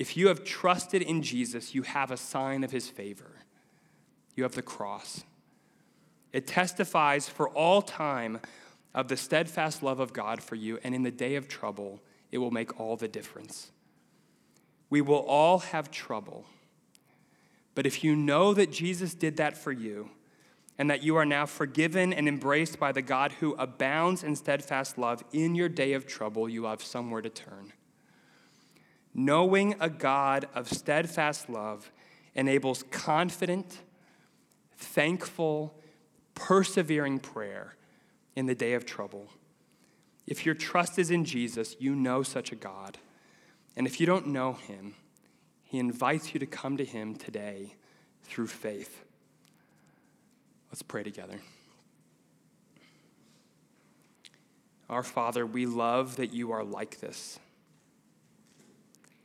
If 0.00 0.16
you 0.16 0.28
have 0.28 0.44
trusted 0.44 1.02
in 1.02 1.20
Jesus, 1.20 1.74
you 1.74 1.82
have 1.82 2.10
a 2.10 2.16
sign 2.16 2.64
of 2.64 2.70
his 2.70 2.88
favor. 2.88 3.32
You 4.34 4.44
have 4.44 4.54
the 4.54 4.62
cross. 4.62 5.24
It 6.32 6.46
testifies 6.46 7.28
for 7.28 7.50
all 7.50 7.82
time 7.82 8.40
of 8.94 9.08
the 9.08 9.16
steadfast 9.18 9.82
love 9.82 10.00
of 10.00 10.14
God 10.14 10.42
for 10.42 10.54
you, 10.54 10.78
and 10.82 10.94
in 10.94 11.02
the 11.02 11.10
day 11.10 11.34
of 11.34 11.48
trouble, 11.48 12.00
it 12.32 12.38
will 12.38 12.50
make 12.50 12.80
all 12.80 12.96
the 12.96 13.08
difference. 13.08 13.72
We 14.88 15.02
will 15.02 15.18
all 15.18 15.58
have 15.58 15.90
trouble. 15.90 16.46
But 17.74 17.84
if 17.84 18.02
you 18.02 18.16
know 18.16 18.54
that 18.54 18.72
Jesus 18.72 19.12
did 19.12 19.36
that 19.36 19.58
for 19.58 19.70
you, 19.70 20.08
and 20.78 20.88
that 20.88 21.02
you 21.02 21.14
are 21.16 21.26
now 21.26 21.44
forgiven 21.44 22.14
and 22.14 22.26
embraced 22.26 22.78
by 22.78 22.90
the 22.90 23.02
God 23.02 23.32
who 23.32 23.52
abounds 23.56 24.24
in 24.24 24.34
steadfast 24.34 24.96
love, 24.96 25.22
in 25.30 25.54
your 25.54 25.68
day 25.68 25.92
of 25.92 26.06
trouble, 26.06 26.48
you 26.48 26.64
have 26.64 26.82
somewhere 26.82 27.20
to 27.20 27.28
turn. 27.28 27.74
Knowing 29.14 29.74
a 29.80 29.90
God 29.90 30.46
of 30.54 30.68
steadfast 30.68 31.48
love 31.48 31.90
enables 32.34 32.84
confident, 32.84 33.78
thankful, 34.76 35.74
persevering 36.34 37.18
prayer 37.18 37.76
in 38.36 38.46
the 38.46 38.54
day 38.54 38.74
of 38.74 38.86
trouble. 38.86 39.28
If 40.26 40.46
your 40.46 40.54
trust 40.54 40.98
is 40.98 41.10
in 41.10 41.24
Jesus, 41.24 41.74
you 41.78 41.94
know 41.94 42.22
such 42.22 42.52
a 42.52 42.56
God. 42.56 42.98
And 43.76 43.86
if 43.86 44.00
you 44.00 44.06
don't 44.06 44.28
know 44.28 44.52
him, 44.52 44.94
he 45.64 45.78
invites 45.78 46.32
you 46.32 46.40
to 46.40 46.46
come 46.46 46.76
to 46.76 46.84
him 46.84 47.14
today 47.14 47.74
through 48.24 48.46
faith. 48.46 49.04
Let's 50.70 50.82
pray 50.82 51.02
together. 51.02 51.40
Our 54.88 55.02
Father, 55.02 55.46
we 55.46 55.66
love 55.66 56.16
that 56.16 56.32
you 56.32 56.52
are 56.52 56.64
like 56.64 57.00
this 57.00 57.38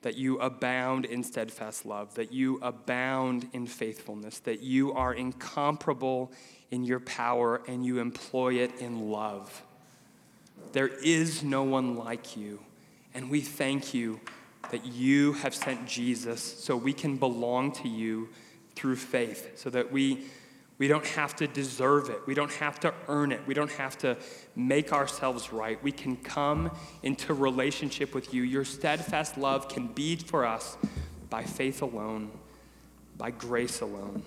that 0.06 0.15
you 0.15 0.38
abound 0.38 1.04
in 1.04 1.24
steadfast 1.24 1.84
love, 1.84 2.13
that 2.13 2.32
you 2.32 2.60
abound 2.62 3.50
in 3.54 3.65
faithfulness, 3.65 4.38
that 4.38 4.62
you 4.62 4.94
are 4.94 5.12
incomparable 5.12 6.32
in 6.70 6.84
your 6.84 7.00
power 7.00 7.60
and 7.68 7.84
you 7.84 7.98
employ 7.98 8.54
it 8.54 8.72
in 8.80 9.10
love. 9.10 9.63
There 10.74 10.89
is 10.89 11.41
no 11.41 11.63
one 11.63 11.96
like 11.96 12.38
you, 12.38 12.60
and 13.15 13.32
we 13.32 13.41
thank 13.41 13.96
you 13.96 14.20
that 14.70 14.86
you 14.86 15.34
have 15.34 15.56
sent 15.56 15.88
Jesus 15.88 16.39
so 16.39 16.78
we 16.78 16.94
can 16.94 17.18
belong 17.18 17.72
to 17.72 17.89
you 17.89 18.30
through 18.76 18.98
faith, 18.98 19.58
so 19.58 19.72
that 19.72 19.91
we 19.91 20.26
we 20.77 20.88
don't 20.89 21.05
have 21.05 21.35
to 21.38 21.47
deserve 21.47 22.09
it. 22.09 22.19
We 22.25 22.33
don't 22.33 22.51
have 22.53 22.79
to 22.81 22.93
earn 23.07 23.31
it. 23.31 23.41
We 23.47 23.53
don't 23.53 23.71
have 23.71 23.97
to 23.99 24.17
make 24.55 24.91
ourselves 24.91 25.53
right. 25.53 25.81
We 25.81 25.93
can 25.93 26.17
come 26.17 26.69
into 27.01 27.33
relationship 27.33 28.13
with 28.13 28.33
you. 28.33 28.43
Your 28.43 28.65
steadfast 28.65 29.38
love 29.38 29.69
can 29.69 29.88
be 29.88 30.17
for 30.17 30.45
us 30.45 30.77
by 31.29 31.43
faith 31.43 31.81
alone, 31.81 32.31
by 33.17 33.31
grace 33.31 33.79
alone. 33.79 34.23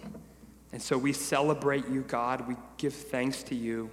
And 0.72 0.80
so 0.80 0.96
we 0.96 1.12
celebrate 1.12 1.86
you, 1.88 2.02
God. 2.02 2.48
We 2.48 2.56
give 2.78 2.94
thanks 2.94 3.42
to 3.44 3.54
you, 3.54 3.90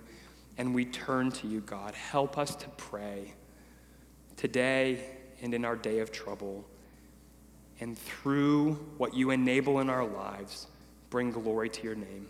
and 0.57 0.73
we 0.73 0.85
turn 0.85 1.31
to 1.31 1.47
you, 1.47 1.59
God. 1.61 1.93
Help 1.93 2.37
us 2.37 2.55
to 2.55 2.69
pray 2.69 3.33
today 4.37 5.03
and 5.41 5.53
in 5.53 5.65
our 5.65 5.75
day 5.75 5.99
of 5.99 6.11
trouble. 6.11 6.65
And 7.81 7.97
through 7.97 8.73
what 8.97 9.13
you 9.13 9.31
enable 9.31 9.81
in 9.81 9.89
our 9.89 10.05
lives, 10.05 10.67
bring 11.09 11.31
glory 11.31 11.69
to 11.69 11.83
your 11.83 11.95
name. 11.95 12.27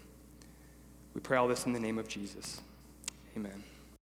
We 1.16 1.22
pray 1.22 1.38
all 1.38 1.48
this 1.48 1.66
in 1.66 1.74
the 1.74 1.80
name 1.80 1.98
of 1.98 2.08
Jesus. 2.08 2.62
Amen. 3.36 3.64